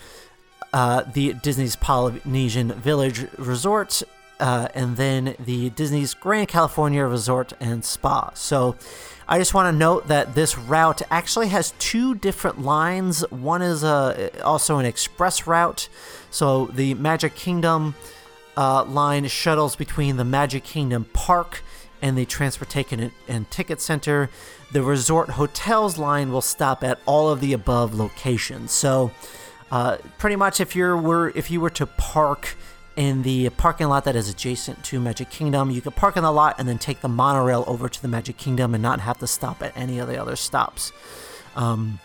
uh, 0.73 1.03
the 1.03 1.33
Disney's 1.33 1.75
Polynesian 1.75 2.71
Village 2.71 3.27
Resort, 3.37 4.01
uh, 4.39 4.67
and 4.73 4.97
then 4.97 5.35
the 5.39 5.69
Disney's 5.71 6.13
Grand 6.13 6.47
California 6.47 7.03
Resort 7.05 7.53
and 7.59 7.83
Spa. 7.83 8.31
So 8.33 8.75
I 9.27 9.39
just 9.39 9.53
want 9.53 9.73
to 9.73 9.77
note 9.77 10.07
that 10.07 10.35
this 10.35 10.57
route 10.57 11.01
actually 11.11 11.49
has 11.49 11.73
two 11.79 12.15
different 12.15 12.61
lines. 12.61 13.21
One 13.29 13.61
is 13.61 13.83
a, 13.83 14.31
uh, 14.39 14.43
also 14.43 14.77
an 14.77 14.85
express 14.85 15.47
route. 15.47 15.89
So 16.29 16.67
the 16.67 16.93
Magic 16.93 17.35
Kingdom 17.35 17.95
uh, 18.55 18.83
line 18.85 19.27
shuttles 19.27 19.75
between 19.75 20.17
the 20.17 20.25
Magic 20.25 20.63
Kingdom 20.63 21.05
Park 21.13 21.61
and 22.01 22.17
the 22.17 22.25
Transportation 22.25 22.99
and, 22.99 23.11
and 23.27 23.51
Ticket 23.51 23.81
Center. 23.81 24.29
The 24.71 24.83
Resort 24.83 25.31
Hotels 25.31 25.97
line 25.97 26.31
will 26.31 26.41
stop 26.41 26.83
at 26.83 26.99
all 27.05 27.29
of 27.29 27.41
the 27.41 27.53
above 27.53 27.93
locations. 27.93 28.71
So 28.71 29.11
uh, 29.71 29.97
pretty 30.17 30.35
much 30.35 30.61
if 30.61 30.75
you 30.75 30.95
were 30.95 31.29
if 31.35 31.51
you 31.51 31.59
were 31.59 31.69
to 31.71 31.85
park 31.85 32.55
in 32.97 33.21
the 33.21 33.47
parking 33.51 33.87
lot 33.87 34.03
that 34.05 34.15
is 34.15 34.27
adjacent 34.27 34.83
to 34.83 34.99
Magic 34.99 35.29
Kingdom. 35.29 35.69
You 35.69 35.81
can 35.81 35.93
park 35.93 36.17
in 36.17 36.23
the 36.23 36.31
lot 36.31 36.55
and 36.57 36.67
then 36.67 36.79
take 36.79 36.99
the 37.01 37.07
monorail 37.07 37.63
over 37.67 37.87
to 37.87 38.01
the 38.01 38.07
Magic 38.07 38.37
Kingdom 38.37 38.73
and 38.73 38.81
not 38.81 38.99
have 38.99 39.19
to 39.19 39.27
stop 39.27 39.61
at 39.61 39.71
any 39.77 39.99
of 39.99 40.07
the 40.09 40.19
other 40.19 40.35
stops. 40.35 40.91
Um, 41.55 41.99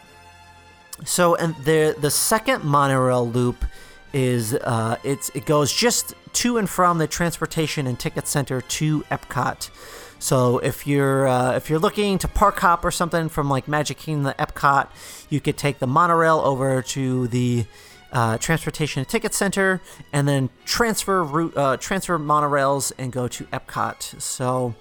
so, 1.05 1.35
and 1.35 1.57
the 1.65 1.97
the 1.99 2.11
second 2.11 2.63
monorail 2.63 3.29
loop 3.29 3.65
is 4.13 4.55
uh, 4.55 4.97
it's 5.03 5.31
it 5.31 5.47
goes 5.47 5.73
just 5.73 6.15
to 6.35 6.59
and 6.59 6.69
from 6.69 6.99
the 6.99 7.07
transportation 7.07 7.87
and 7.87 7.99
ticket 7.99 8.29
center 8.29 8.61
to 8.61 9.01
Epcot. 9.05 9.71
So 10.19 10.59
if 10.59 10.87
you're 10.87 11.27
uh, 11.27 11.57
if 11.57 11.71
you're 11.71 11.79
looking 11.79 12.19
to 12.19 12.29
park 12.29 12.61
hop 12.61 12.85
or 12.85 12.91
something 12.91 13.31
from 13.31 13.49
like 13.49 13.67
Magic 13.67 13.97
Kingdom 13.97 14.33
to 14.33 14.39
Epcot, 14.39 14.89
you 15.31 15.41
could 15.41 15.57
take 15.57 15.79
the 15.79 15.87
monorail 15.87 16.39
over 16.41 16.83
to 16.83 17.29
the 17.29 17.65
uh, 18.13 18.39
transportation 18.39 19.01
and 19.01 19.09
ticket 19.09 19.35
center, 19.35 19.81
and 20.13 20.29
then 20.29 20.51
transfer 20.65 21.25
route, 21.25 21.57
uh, 21.57 21.77
transfer 21.77 22.19
monorails 22.19 22.93
and 22.99 23.13
go 23.13 23.27
to 23.29 23.45
Epcot. 23.45 24.21
So, 24.21 24.75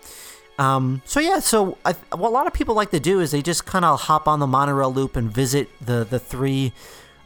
um, 0.59 1.01
so 1.05 1.19
yeah, 1.19 1.39
so 1.39 1.77
I, 1.85 1.93
what 2.15 2.29
a 2.29 2.33
lot 2.33 2.47
of 2.47 2.53
people 2.53 2.75
like 2.75 2.91
to 2.91 2.99
do 2.99 3.19
is 3.19 3.31
they 3.31 3.41
just 3.41 3.65
kind 3.65 3.85
of 3.85 4.01
hop 4.01 4.27
on 4.27 4.39
the 4.39 4.47
monorail 4.47 4.93
loop 4.93 5.15
and 5.15 5.31
visit 5.31 5.69
the 5.79 6.03
the 6.03 6.19
three 6.19 6.73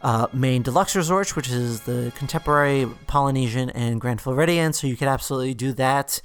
uh, 0.01 0.27
main 0.31 0.61
deluxe 0.61 0.95
resorts, 0.95 1.35
which 1.35 1.49
is 1.49 1.81
the 1.81 2.11
Contemporary, 2.15 2.87
Polynesian, 3.07 3.71
and 3.71 3.99
Grand 3.99 4.21
Floridian. 4.21 4.71
So 4.71 4.85
you 4.85 4.95
could 4.95 5.07
absolutely 5.07 5.55
do 5.55 5.73
that. 5.73 6.21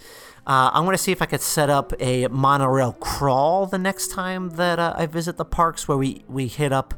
Uh, 0.47 0.71
I'm 0.73 0.85
going 0.85 0.97
to 0.97 1.03
see 1.03 1.13
if 1.13 1.23
I 1.23 1.27
could 1.27 1.41
set 1.41 1.71
up 1.71 1.93
a 1.99 2.27
monorail 2.29 2.93
crawl 2.93 3.67
the 3.67 3.79
next 3.79 4.09
time 4.09 4.51
that 4.51 4.79
uh, 4.79 4.95
I 4.97 5.07
visit 5.07 5.37
the 5.37 5.45
parks 5.45 5.89
where 5.89 5.97
we, 5.97 6.25
we 6.29 6.47
hit 6.47 6.73
up 6.73 6.95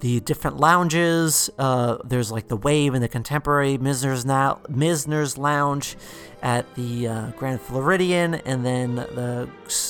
the 0.00 0.20
different 0.20 0.58
lounges. 0.58 1.50
Uh, 1.58 1.98
there's 2.04 2.32
like 2.32 2.48
the 2.48 2.56
Wave 2.56 2.94
and 2.94 3.02
the 3.02 3.08
Contemporary, 3.08 3.78
Mizner's, 3.78 4.24
now, 4.24 4.60
Mizner's 4.68 5.38
Lounge 5.38 5.96
at 6.42 6.74
the 6.74 7.06
uh, 7.06 7.30
Grand 7.32 7.60
Floridian, 7.60 8.34
and 8.34 8.64
then 8.64 8.94
the 8.96 9.48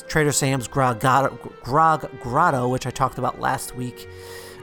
Trader 0.09 0.33
Sam's 0.33 0.67
Grog 0.67 1.01
Grog 1.01 2.21
Grotto, 2.21 2.69
which 2.69 2.87
I 2.87 2.91
talked 2.91 3.19
about 3.19 3.41
last 3.41 3.77
week, 3.77 4.09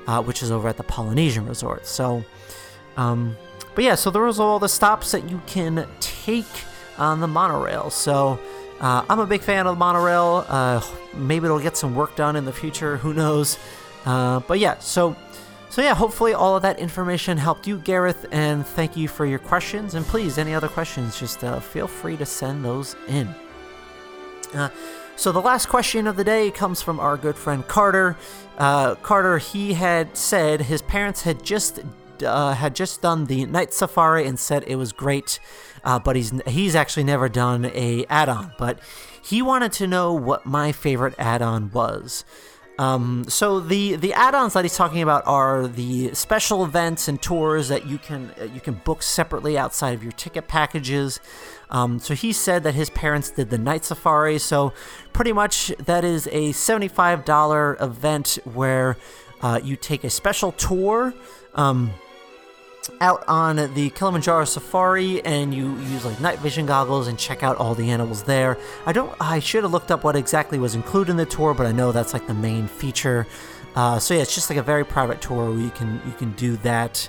uh, 0.05 0.21
which 0.21 0.43
is 0.43 0.51
over 0.51 0.67
at 0.67 0.77
the 0.77 0.83
Polynesian 0.83 1.45
Resort. 1.47 1.87
So, 1.87 2.25
um, 2.97 3.37
but 3.73 3.85
yeah, 3.85 3.95
so 3.95 4.09
those 4.09 4.39
are 4.39 4.47
all 4.47 4.59
the 4.59 4.67
stops 4.69 5.11
that 5.11 5.29
you 5.29 5.41
can 5.47 5.87
take 6.01 6.45
on 6.97 7.21
the 7.21 7.27
monorail. 7.27 7.89
So 7.89 8.37
uh, 8.81 9.05
I'm 9.09 9.19
a 9.19 9.25
big 9.27 9.41
fan 9.41 9.65
of 9.65 9.75
the 9.75 9.79
monorail. 9.79 10.45
Uh, 10.49 10.81
maybe 11.13 11.45
it'll 11.45 11.59
get 11.59 11.77
some 11.77 11.95
work 11.95 12.17
done 12.17 12.35
in 12.35 12.43
the 12.43 12.53
future. 12.53 12.97
Who 12.97 13.13
knows? 13.13 13.57
Uh, 14.05 14.39
but 14.41 14.59
yeah, 14.59 14.77
so 14.79 15.15
so 15.77 15.83
yeah, 15.83 15.93
hopefully 15.93 16.33
all 16.33 16.55
of 16.55 16.63
that 16.63 16.79
information 16.79 17.37
helped 17.37 17.67
you, 17.67 17.77
Gareth, 17.77 18.25
and 18.31 18.65
thank 18.65 18.97
you 18.97 19.07
for 19.07 19.27
your 19.27 19.37
questions. 19.37 19.93
And 19.93 20.03
please, 20.07 20.39
any 20.39 20.55
other 20.55 20.67
questions, 20.67 21.19
just 21.19 21.43
uh, 21.43 21.59
feel 21.59 21.85
free 21.85 22.17
to 22.17 22.25
send 22.25 22.65
those 22.65 22.95
in. 23.07 23.27
Uh, 24.55 24.69
so 25.15 25.31
the 25.31 25.39
last 25.39 25.67
question 25.67 26.07
of 26.07 26.15
the 26.15 26.23
day 26.23 26.49
comes 26.49 26.81
from 26.81 26.99
our 26.99 27.15
good 27.15 27.35
friend 27.35 27.67
Carter. 27.67 28.17
Uh, 28.57 28.95
Carter, 28.95 29.37
he 29.37 29.73
had 29.73 30.17
said 30.17 30.61
his 30.61 30.81
parents 30.81 31.21
had 31.21 31.43
just 31.43 31.81
had 32.19 32.73
just 32.73 33.03
done 33.03 33.25
the 33.25 33.45
night 33.45 33.71
safari 33.71 34.25
and 34.25 34.39
said 34.39 34.63
it 34.65 34.77
was 34.77 34.91
great 34.91 35.39
uh, 35.87 35.97
but 35.97 36.17
he's 36.17 36.33
he's 36.47 36.75
actually 36.75 37.05
never 37.05 37.29
done 37.29 37.65
a 37.65 38.05
add-on. 38.09 38.51
But 38.57 38.79
he 39.23 39.41
wanted 39.41 39.71
to 39.73 39.87
know 39.87 40.13
what 40.13 40.45
my 40.45 40.73
favorite 40.73 41.15
add-on 41.17 41.71
was. 41.71 42.25
Um, 42.79 43.25
so 43.27 43.59
the 43.59 43.95
the 43.95 44.13
add-ons 44.13 44.53
that 44.53 44.63
he's 44.63 44.75
talking 44.75 45.01
about 45.01 45.25
are 45.25 45.67
the 45.67 46.13
special 46.13 46.63
events 46.63 47.07
and 47.07 47.19
tours 47.19 47.69
that 47.69 47.87
you 47.87 47.97
can 47.97 48.31
uh, 48.39 48.43
you 48.43 48.61
can 48.61 48.75
book 48.85 49.01
separately 49.01 49.57
outside 49.57 49.95
of 49.95 50.03
your 50.03 50.11
ticket 50.11 50.47
packages. 50.47 51.19
Um, 51.71 51.99
so 51.99 52.13
he 52.13 52.31
said 52.31 52.63
that 52.63 52.75
his 52.75 52.89
parents 52.91 53.31
did 53.31 53.49
the 53.49 53.57
night 53.57 53.83
safari. 53.83 54.37
So 54.37 54.73
pretty 55.11 55.33
much 55.33 55.73
that 55.79 56.03
is 56.03 56.27
a 56.31 56.51
seventy-five 56.51 57.25
dollar 57.25 57.77
event 57.79 58.37
where 58.43 58.97
uh, 59.41 59.59
you 59.63 59.75
take 59.75 60.03
a 60.03 60.09
special 60.09 60.51
tour. 60.51 61.13
Um, 61.55 61.91
out 63.01 63.23
on 63.27 63.73
the 63.73 63.89
Kilimanjaro 63.91 64.45
Safari 64.45 65.23
and 65.25 65.53
you 65.53 65.77
use 65.77 66.05
like 66.05 66.19
night 66.19 66.39
vision 66.39 66.65
goggles 66.65 67.07
and 67.07 67.17
check 67.17 67.43
out 67.43 67.57
all 67.57 67.75
the 67.75 67.89
animals 67.89 68.23
there. 68.23 68.57
I 68.85 68.93
don't 68.93 69.13
I 69.19 69.39
should 69.39 69.63
have 69.63 69.71
looked 69.71 69.91
up 69.91 70.03
what 70.03 70.15
exactly 70.15 70.59
was 70.59 70.75
included 70.75 71.11
in 71.11 71.17
the 71.17 71.25
tour, 71.25 71.53
but 71.53 71.65
I 71.65 71.71
know 71.71 71.91
that's 71.91 72.13
like 72.13 72.27
the 72.27 72.33
main 72.33 72.67
feature. 72.67 73.27
Uh, 73.75 73.99
so 73.99 74.13
yeah, 74.13 74.21
it's 74.21 74.33
just 74.33 74.49
like 74.49 74.57
a 74.57 74.63
very 74.63 74.83
private 74.83 75.21
tour 75.21 75.51
where 75.51 75.59
you 75.59 75.69
can 75.71 76.01
you 76.05 76.13
can 76.13 76.31
do 76.33 76.57
that. 76.57 77.07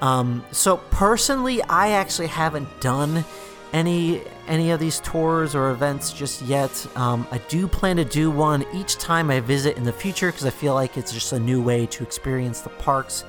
Um, 0.00 0.44
so 0.50 0.78
personally, 0.90 1.62
I 1.62 1.92
actually 1.92 2.28
haven't 2.28 2.80
done 2.80 3.24
any 3.72 4.22
any 4.46 4.70
of 4.70 4.80
these 4.80 5.00
tours 5.00 5.54
or 5.54 5.70
events 5.70 6.12
just 6.12 6.42
yet. 6.42 6.86
Um, 6.96 7.26
I 7.30 7.38
do 7.48 7.66
plan 7.66 7.96
to 7.96 8.04
do 8.04 8.30
one 8.30 8.64
each 8.74 8.96
time 8.96 9.30
I 9.30 9.40
visit 9.40 9.76
in 9.76 9.84
the 9.84 9.92
future 9.92 10.28
because 10.28 10.46
I 10.46 10.50
feel 10.50 10.74
like 10.74 10.96
it's 10.96 11.12
just 11.12 11.32
a 11.32 11.38
new 11.38 11.60
way 11.60 11.86
to 11.86 12.02
experience 12.02 12.60
the 12.60 12.70
parks. 12.70 13.24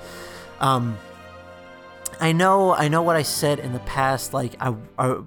Um, 0.59 0.97
I 2.19 2.31
know, 2.31 2.73
I 2.73 2.87
know 2.87 3.01
what 3.01 3.15
I 3.15 3.23
said 3.23 3.59
in 3.59 3.73
the 3.73 3.79
past. 3.79 4.33
Like 4.33 4.55
I, 4.59 4.75
I 4.97 5.21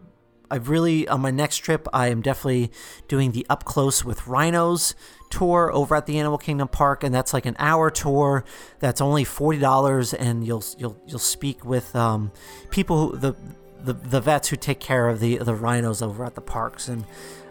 I've 0.51 0.69
really 0.69 1.07
on 1.07 1.21
my 1.21 1.31
next 1.31 1.59
trip, 1.59 1.87
I 1.93 2.09
am 2.09 2.23
definitely 2.23 2.73
doing 3.07 3.33
the 3.33 3.47
up 3.49 3.65
close 3.65 4.05
with 4.05 4.27
rhinos 4.27 4.95
tour 5.31 5.71
over 5.73 5.95
at 5.95 6.07
the 6.07 6.19
Animal 6.19 6.39
Kingdom 6.39 6.67
Park, 6.67 7.05
and 7.05 7.15
that's 7.15 7.33
like 7.33 7.47
an 7.47 7.55
hour 7.59 7.89
tour. 7.91 8.45
That's 8.81 9.01
only 9.01 9.25
forty 9.25 9.61
dollars, 9.61 10.13
and 10.13 10.45
you'll 10.45 10.65
you'll 10.77 11.01
you'll 11.07 11.21
speak 11.21 11.65
with 11.65 11.95
um, 11.95 12.33
people 12.71 13.11
who 13.11 13.17
the, 13.17 13.37
the 13.85 13.93
the 13.93 14.21
vets 14.21 14.49
who 14.49 14.57
take 14.57 14.81
care 14.81 15.09
of 15.09 15.21
the 15.21 15.39
the 15.39 15.55
rhinos 15.55 16.03
over 16.03 16.25
at 16.25 16.35
the 16.35 16.41
parks, 16.41 16.89
and 16.89 17.05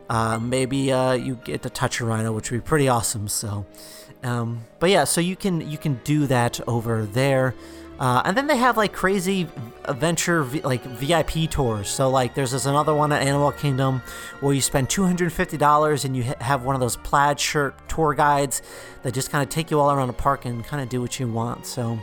uh, 0.09 0.37
maybe 0.37 0.91
uh, 0.91 1.13
you 1.13 1.35
get 1.35 1.63
to 1.63 1.69
touch 1.69 2.01
a 2.01 2.05
rhino, 2.05 2.33
which 2.33 2.51
would 2.51 2.63
be 2.63 2.67
pretty 2.67 2.89
awesome. 2.89 3.29
So, 3.29 3.65
um, 4.23 4.65
but 4.79 4.89
yeah, 4.89 5.05
so 5.05 5.21
you 5.21 5.37
can 5.37 5.69
you 5.71 5.77
can 5.77 6.01
do 6.03 6.27
that 6.27 6.59
over 6.67 7.05
there. 7.05 7.55
Uh, 7.99 8.21
and 8.23 8.37
then 8.37 8.47
they 8.47 8.55
have 8.55 8.77
like 8.77 8.93
crazy 8.93 9.45
adventure 9.83 10.45
like 10.63 10.81
VIP 10.83 11.49
tours. 11.49 11.89
So 11.89 12.09
like 12.09 12.33
there's 12.33 12.51
this 12.51 12.65
another 12.65 12.95
one 12.95 13.11
at 13.11 13.21
Animal 13.21 13.51
Kingdom 13.51 14.01
where 14.39 14.53
you 14.53 14.61
spend 14.61 14.87
$250 14.87 16.05
and 16.05 16.15
you 16.15 16.23
ha- 16.23 16.35
have 16.39 16.63
one 16.63 16.75
of 16.75 16.81
those 16.81 16.95
plaid 16.95 17.39
shirt 17.39 17.75
tour 17.89 18.13
guides 18.13 18.61
that 19.03 19.13
just 19.13 19.31
kind 19.31 19.43
of 19.43 19.49
take 19.49 19.69
you 19.69 19.79
all 19.81 19.91
around 19.91 20.07
the 20.07 20.13
park 20.13 20.45
and 20.45 20.63
kind 20.63 20.81
of 20.81 20.87
do 20.87 21.01
what 21.01 21.19
you 21.19 21.27
want. 21.27 21.65
So, 21.65 21.99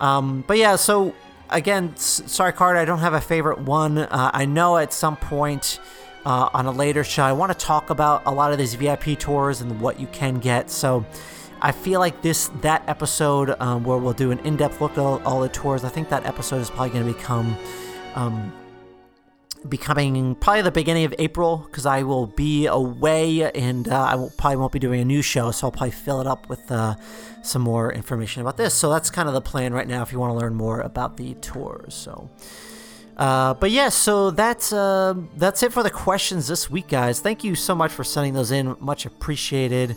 um, 0.00 0.42
but 0.48 0.58
yeah, 0.58 0.74
so 0.74 1.14
again, 1.50 1.96
sorry, 1.96 2.52
Carter, 2.52 2.80
I 2.80 2.84
don't 2.84 2.98
have 2.98 3.14
a 3.14 3.20
favorite 3.20 3.60
one. 3.60 3.98
Uh, 3.98 4.30
I 4.34 4.44
know 4.44 4.76
at 4.76 4.92
some 4.92 5.16
point. 5.16 5.78
Uh, 6.24 6.48
on 6.54 6.66
a 6.66 6.70
later 6.70 7.02
show, 7.02 7.24
I 7.24 7.32
want 7.32 7.50
to 7.50 7.58
talk 7.58 7.90
about 7.90 8.22
a 8.26 8.30
lot 8.30 8.52
of 8.52 8.58
these 8.58 8.74
VIP 8.74 9.18
tours 9.18 9.60
and 9.60 9.80
what 9.80 9.98
you 9.98 10.06
can 10.06 10.38
get. 10.38 10.70
So, 10.70 11.04
I 11.64 11.70
feel 11.70 12.00
like 12.00 12.22
this 12.22 12.48
that 12.62 12.82
episode 12.88 13.54
um, 13.60 13.84
where 13.84 13.96
we'll 13.96 14.12
do 14.12 14.32
an 14.32 14.40
in-depth 14.40 14.80
look 14.80 14.92
at 14.92 14.98
all, 14.98 15.40
the 15.40 15.48
tours. 15.48 15.84
I 15.84 15.88
think 15.88 16.08
that 16.08 16.26
episode 16.26 16.60
is 16.60 16.68
probably 16.68 16.90
going 16.90 17.06
to 17.06 17.12
become 17.12 17.56
um, 18.16 18.52
becoming 19.68 20.34
probably 20.34 20.62
the 20.62 20.72
beginning 20.72 21.04
of 21.04 21.14
April 21.20 21.58
because 21.58 21.86
I 21.86 22.02
will 22.02 22.26
be 22.26 22.66
away 22.66 23.48
and 23.52 23.88
uh, 23.88 24.02
I 24.10 24.16
will, 24.16 24.30
probably 24.36 24.56
won't 24.56 24.72
be 24.72 24.80
doing 24.80 25.00
a 25.00 25.04
new 25.04 25.22
show, 25.22 25.52
so 25.52 25.68
I'll 25.68 25.70
probably 25.70 25.92
fill 25.92 26.20
it 26.20 26.26
up 26.26 26.48
with 26.48 26.68
uh, 26.70 26.96
some 27.42 27.62
more 27.62 27.92
information 27.92 28.42
about 28.42 28.56
this. 28.56 28.74
So 28.74 28.90
that's 28.90 29.08
kind 29.08 29.28
of 29.28 29.34
the 29.34 29.40
plan 29.40 29.72
right 29.72 29.86
now 29.86 30.02
if 30.02 30.12
you 30.12 30.18
want 30.18 30.32
to 30.32 30.38
learn 30.38 30.54
more 30.54 30.80
about 30.80 31.16
the 31.16 31.34
tours. 31.34 31.94
So. 31.94 32.28
Uh, 33.16 33.54
but 33.54 33.70
yeah, 33.70 33.88
so 33.88 34.32
that's 34.32 34.72
uh, 34.72 35.14
that's 35.36 35.62
it 35.62 35.72
for 35.72 35.84
the 35.84 35.90
questions 35.90 36.48
this 36.48 36.68
week, 36.68 36.88
guys. 36.88 37.20
Thank 37.20 37.44
you 37.44 37.54
so 37.54 37.74
much 37.74 37.92
for 37.92 38.02
sending 38.02 38.32
those 38.32 38.50
in. 38.50 38.74
Much 38.80 39.06
appreciated. 39.06 39.94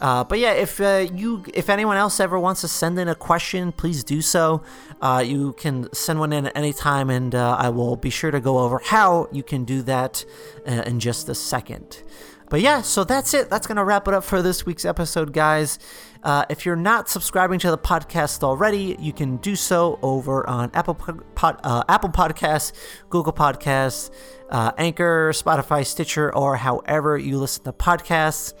Uh, 0.00 0.24
but 0.24 0.38
yeah, 0.38 0.52
if 0.52 0.80
uh, 0.80 1.06
you, 1.14 1.44
if 1.52 1.68
anyone 1.68 1.96
else 1.96 2.20
ever 2.20 2.38
wants 2.38 2.62
to 2.62 2.68
send 2.68 2.98
in 2.98 3.08
a 3.08 3.14
question, 3.14 3.70
please 3.70 4.02
do 4.02 4.22
so. 4.22 4.62
Uh, 5.00 5.22
you 5.24 5.52
can 5.54 5.92
send 5.92 6.18
one 6.18 6.32
in 6.32 6.46
at 6.46 6.56
any 6.56 6.72
time, 6.72 7.10
and 7.10 7.34
uh, 7.34 7.56
I 7.58 7.68
will 7.68 7.96
be 7.96 8.10
sure 8.10 8.30
to 8.30 8.40
go 8.40 8.58
over 8.58 8.80
how 8.84 9.28
you 9.30 9.42
can 9.42 9.64
do 9.64 9.82
that 9.82 10.24
uh, 10.66 10.82
in 10.86 11.00
just 11.00 11.28
a 11.28 11.34
second. 11.34 12.02
But 12.48 12.62
yeah, 12.62 12.82
so 12.82 13.04
that's 13.04 13.32
it. 13.32 13.48
That's 13.48 13.66
gonna 13.68 13.84
wrap 13.84 14.08
it 14.08 14.14
up 14.14 14.24
for 14.24 14.42
this 14.42 14.66
week's 14.66 14.84
episode, 14.84 15.32
guys. 15.32 15.78
Uh, 16.24 16.44
if 16.50 16.66
you're 16.66 16.74
not 16.74 17.08
subscribing 17.08 17.60
to 17.60 17.70
the 17.70 17.78
podcast 17.78 18.42
already, 18.42 18.96
you 18.98 19.12
can 19.12 19.36
do 19.36 19.54
so 19.54 20.00
over 20.02 20.48
on 20.48 20.70
Apple 20.74 20.94
Pod, 20.94 21.60
Apple 21.88 22.10
Podcasts, 22.10 22.72
Google 23.08 23.32
Podcasts, 23.32 24.10
Anchor, 24.50 25.30
Spotify, 25.32 25.86
Stitcher, 25.86 26.34
or 26.34 26.56
however 26.56 27.16
you 27.16 27.38
listen 27.38 27.62
to 27.64 27.72
podcasts. 27.72 28.52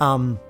Um, 0.00 0.40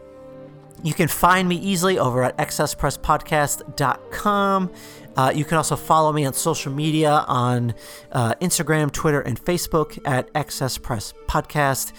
you 0.84 0.94
can 0.94 1.08
find 1.08 1.48
me 1.48 1.56
easily 1.56 1.98
over 1.98 2.22
at 2.22 2.36
excesspresspodcast.com. 2.36 4.70
Uh, 5.16 5.32
you 5.34 5.44
can 5.44 5.56
also 5.56 5.74
follow 5.76 6.12
me 6.12 6.26
on 6.26 6.34
social 6.34 6.72
media 6.72 7.24
on 7.26 7.74
uh, 8.12 8.34
Instagram, 8.40 8.92
Twitter, 8.92 9.22
and 9.22 9.42
Facebook 9.42 9.98
at 10.04 10.28
Excess 10.34 10.76
Press 10.76 11.14
Podcast. 11.26 11.92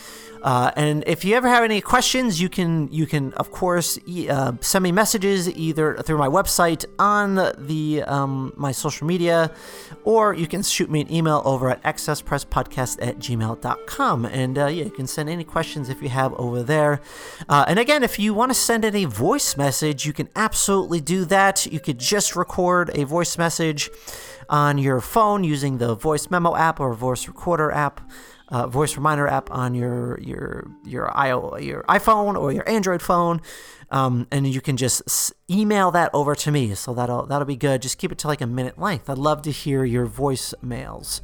Uh, 0.43 0.69
and 0.75 1.03
if 1.07 1.25
you 1.25 1.35
ever 1.35 1.49
have 1.49 1.63
any 1.63 1.81
questions, 1.81 2.39
you 2.39 2.49
can 2.49 2.87
you 2.91 3.07
can 3.07 3.33
of 3.33 3.49
course 3.49 3.97
e- 4.07 4.29
uh, 4.29 4.51
send 4.61 4.83
me 4.83 4.91
messages 4.91 5.49
either 5.49 5.97
through 5.97 6.19
my 6.19 6.27
website 6.27 6.85
on 6.99 7.51
the 7.57 8.03
um, 8.03 8.53
my 8.55 8.71
social 8.71 9.07
media, 9.07 9.51
or 10.05 10.33
you 10.33 10.47
can 10.47 10.63
shoot 10.63 10.89
me 10.89 11.01
an 11.01 11.11
email 11.11 11.41
over 11.43 11.69
at 11.69 11.83
excesspresspodcast 11.83 12.97
at 13.01 13.17
gmail.com. 13.17 14.25
And 14.25 14.57
uh, 14.57 14.67
yeah, 14.67 14.85
you 14.85 14.91
can 14.91 15.07
send 15.07 15.27
any 15.27 15.43
questions 15.43 15.89
if 15.89 16.01
you 16.01 16.09
have 16.09 16.33
over 16.35 16.63
there. 16.63 17.01
Uh, 17.49 17.65
and 17.67 17.79
again, 17.79 18.03
if 18.03 18.17
you 18.19 18.33
want 18.33 18.51
to 18.51 18.55
send 18.55 18.85
in 18.85 18.95
a 18.95 19.05
voice 19.05 19.57
message, 19.57 20.05
you 20.05 20.13
can 20.13 20.29
absolutely 20.35 21.01
do 21.01 21.25
that. 21.25 21.65
You 21.65 21.79
could 21.79 21.99
just 21.99 22.35
record 22.35 22.91
a 22.93 23.03
voice 23.03 23.37
message 23.37 23.89
on 24.47 24.77
your 24.77 25.01
phone 25.01 25.43
using 25.43 25.79
the 25.79 25.95
voice 25.95 26.29
memo 26.29 26.55
app 26.55 26.79
or 26.79 26.93
voice 26.93 27.27
recorder 27.27 27.71
app 27.71 27.99
uh, 28.49 28.67
voice 28.67 28.95
reminder 28.95 29.27
app 29.27 29.49
on 29.51 29.73
your 29.73 30.19
your 30.21 30.67
your 30.83 31.15
IO, 31.17 31.57
your 31.57 31.83
iPhone 31.83 32.39
or 32.39 32.51
your 32.51 32.67
Android 32.69 33.01
phone, 33.01 33.41
um, 33.91 34.27
and 34.31 34.47
you 34.47 34.61
can 34.61 34.77
just 34.77 35.33
email 35.49 35.91
that 35.91 36.09
over 36.13 36.35
to 36.35 36.51
me. 36.51 36.73
So 36.75 36.93
that'll 36.93 37.25
that'll 37.25 37.45
be 37.45 37.55
good. 37.55 37.81
Just 37.81 37.97
keep 37.97 38.11
it 38.11 38.17
to 38.19 38.27
like 38.27 38.41
a 38.41 38.47
minute 38.47 38.79
length. 38.79 39.09
I'd 39.09 39.17
love 39.17 39.41
to 39.43 39.51
hear 39.51 39.83
your 39.83 40.07
voicemails. 40.07 41.21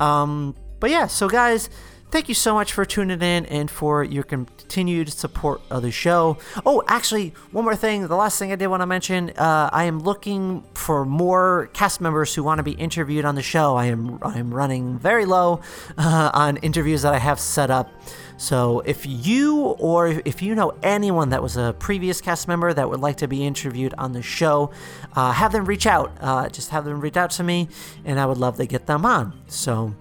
Um, 0.00 0.54
but 0.80 0.90
yeah, 0.90 1.06
so 1.06 1.28
guys, 1.28 1.70
thank 2.12 2.28
you 2.28 2.34
so 2.34 2.52
much 2.52 2.74
for 2.74 2.84
tuning 2.84 3.22
in 3.22 3.46
and 3.46 3.70
for 3.70 4.04
your 4.04 4.22
continued 4.22 5.10
support 5.10 5.62
of 5.70 5.80
the 5.80 5.90
show. 5.90 6.36
Oh, 6.66 6.82
actually, 6.86 7.32
one 7.52 7.64
more 7.64 7.74
thing. 7.74 8.06
The 8.06 8.16
last 8.16 8.38
thing 8.38 8.52
I 8.52 8.56
did 8.56 8.66
want 8.66 8.82
to 8.82 8.86
mention 8.86 9.30
uh, 9.30 9.70
I 9.72 9.84
am 9.84 9.98
looking 9.98 10.62
for 10.74 11.06
more 11.06 11.70
cast 11.72 12.02
members 12.02 12.34
who 12.34 12.44
want 12.44 12.58
to 12.58 12.62
be 12.62 12.72
interviewed 12.72 13.24
on 13.24 13.34
the 13.34 13.42
show. 13.42 13.76
I 13.76 13.86
am, 13.86 14.18
I 14.22 14.38
am 14.38 14.52
running 14.52 14.98
very 14.98 15.24
low 15.24 15.62
uh, 15.96 16.30
on 16.34 16.58
interviews 16.58 17.00
that 17.00 17.14
I 17.14 17.18
have 17.18 17.40
set 17.40 17.70
up. 17.70 17.90
So 18.36 18.80
if 18.80 19.06
you 19.06 19.60
or 19.78 20.08
if 20.08 20.42
you 20.42 20.54
know 20.54 20.74
anyone 20.82 21.30
that 21.30 21.42
was 21.42 21.56
a 21.56 21.74
previous 21.78 22.20
cast 22.20 22.46
member 22.46 22.74
that 22.74 22.90
would 22.90 23.00
like 23.00 23.16
to 23.18 23.28
be 23.28 23.46
interviewed 23.46 23.94
on 23.96 24.12
the 24.12 24.22
show, 24.22 24.70
uh, 25.14 25.32
have 25.32 25.52
them 25.52 25.64
reach 25.64 25.86
out. 25.86 26.12
Uh, 26.20 26.50
just 26.50 26.70
have 26.70 26.84
them 26.84 27.00
reach 27.00 27.16
out 27.16 27.30
to 27.32 27.42
me, 27.42 27.68
and 28.04 28.20
I 28.20 28.26
would 28.26 28.38
love 28.38 28.58
to 28.58 28.66
get 28.66 28.86
them 28.86 29.06
on. 29.06 29.32
So. 29.48 29.94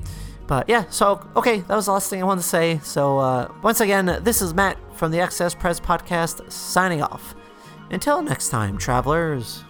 But 0.51 0.67
yeah, 0.67 0.83
so 0.89 1.25
okay, 1.37 1.61
that 1.61 1.75
was 1.77 1.85
the 1.85 1.93
last 1.93 2.09
thing 2.09 2.19
I 2.19 2.25
wanted 2.25 2.41
to 2.41 2.47
say. 2.49 2.81
So 2.83 3.19
uh, 3.19 3.53
once 3.63 3.79
again, 3.79 4.19
this 4.21 4.41
is 4.41 4.53
Matt 4.53 4.77
from 4.97 5.09
the 5.09 5.21
Excess 5.21 5.55
Press 5.55 5.79
Podcast 5.79 6.51
signing 6.51 7.01
off. 7.01 7.35
Until 7.89 8.21
next 8.21 8.49
time, 8.49 8.77
travelers. 8.77 9.63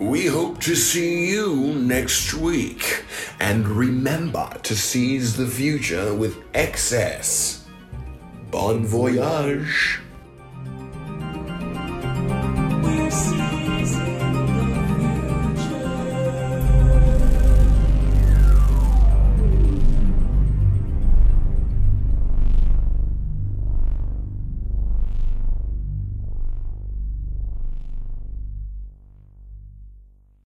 We 0.00 0.26
hope 0.26 0.58
to 0.62 0.74
see 0.74 1.30
you 1.30 1.74
next 1.76 2.34
week. 2.34 3.04
And 3.38 3.68
remember 3.68 4.50
to 4.64 4.74
seize 4.74 5.36
the 5.36 5.46
future 5.46 6.12
with 6.12 6.42
excess. 6.54 7.64
Bon 8.50 8.84
voyage. 8.84 10.00